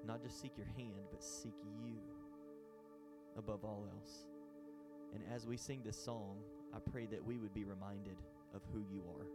[0.05, 1.97] Not just seek your hand, but seek you
[3.37, 4.25] above all else.
[5.13, 6.37] And as we sing this song,
[6.73, 8.17] I pray that we would be reminded
[8.53, 9.25] of who you are,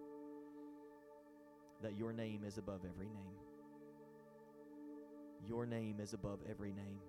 [1.83, 3.44] that your name is above every name.
[5.49, 7.01] Your name is above every name.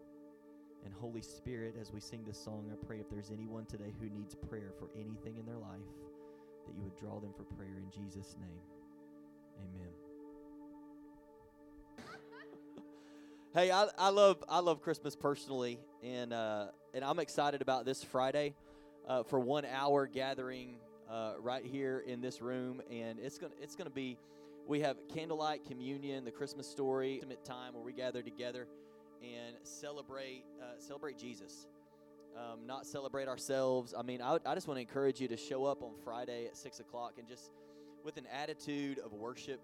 [0.83, 4.09] And Holy Spirit, as we sing this song, I pray if there's anyone today who
[4.09, 5.79] needs prayer for anything in their life,
[6.67, 8.61] that you would draw them for prayer in Jesus' name.
[11.97, 12.07] Amen.
[13.53, 18.03] hey, I, I love I love Christmas personally, and uh, and I'm excited about this
[18.03, 18.53] Friday
[19.07, 20.75] uh, for one hour gathering
[21.09, 24.17] uh, right here in this room, and it's gonna it's gonna be.
[24.67, 28.67] We have candlelight communion, the Christmas story, intimate time where we gather together
[29.21, 31.67] and celebrate uh, celebrate Jesus.
[32.35, 33.93] Um, not celebrate ourselves.
[33.97, 36.57] I mean, I, I just want to encourage you to show up on Friday at
[36.57, 37.51] six o'clock and just
[38.03, 39.61] with an attitude of worship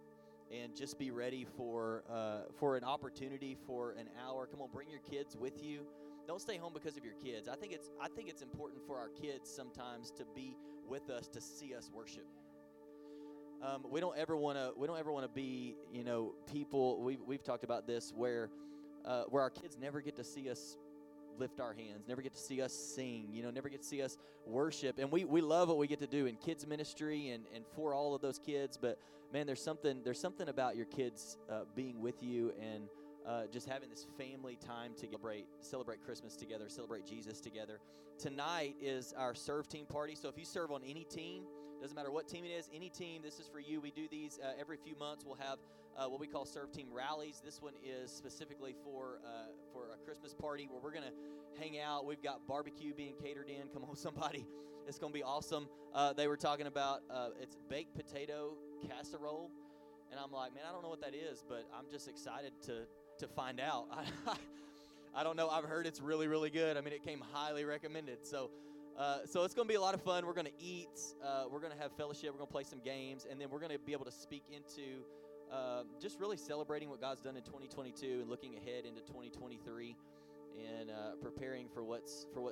[0.52, 4.46] and just be ready for uh, for an opportunity for an hour.
[4.46, 5.82] Come on, bring your kids with you.
[6.28, 7.48] Don't stay home because of your kids.
[7.48, 10.56] I think it's I think it's important for our kids sometimes to be
[10.88, 12.28] with us to see us worship.
[13.64, 17.02] Um, we don't ever want to we don't ever want to be you know people
[17.02, 18.50] we've, we've talked about this where
[19.06, 20.78] uh, where our kids never get to see us
[21.38, 24.02] lift our hands, never get to see us sing, you know, never get to see
[24.02, 25.00] us worship.
[25.00, 27.94] And we, we love what we get to do in kids ministry and, and for
[27.94, 28.78] all of those kids.
[28.78, 29.00] But
[29.34, 32.84] man, there's something there's something about your kids uh, being with you and
[33.28, 37.80] uh, just having this family time to celebrate celebrate Christmas together, celebrate Jesus together.
[38.18, 40.16] Tonight is our serve team party.
[40.16, 41.44] So if you serve on any team,
[41.82, 43.82] doesn't matter what team it is, any team, this is for you.
[43.82, 45.26] We do these uh, every few months.
[45.26, 45.58] We'll have
[45.98, 47.42] uh, what we call serve team rallies.
[47.44, 51.14] This one is specifically for uh, for a Christmas party where we're gonna
[51.60, 52.06] hang out.
[52.06, 53.68] We've got barbecue being catered in.
[53.74, 54.46] Come on, somebody!
[54.88, 55.68] It's gonna be awesome.
[55.94, 58.54] Uh, they were talking about uh, it's baked potato
[58.88, 59.50] casserole,
[60.12, 62.86] and I'm like, man, I don't know what that is, but I'm just excited to
[63.18, 63.88] to find out.
[65.16, 65.50] I don't know.
[65.50, 66.78] I've heard it's really really good.
[66.78, 68.24] I mean, it came highly recommended.
[68.24, 68.52] So.
[68.98, 70.26] Uh, so it's going to be a lot of fun.
[70.26, 70.90] We're going to eat.
[71.24, 72.32] Uh, we're going to have fellowship.
[72.32, 74.44] We're going to play some games, and then we're going to be able to speak
[74.52, 75.04] into
[75.52, 79.96] uh, just really celebrating what God's done in 2022 and looking ahead into 2023
[80.80, 82.50] and uh, preparing for what's for what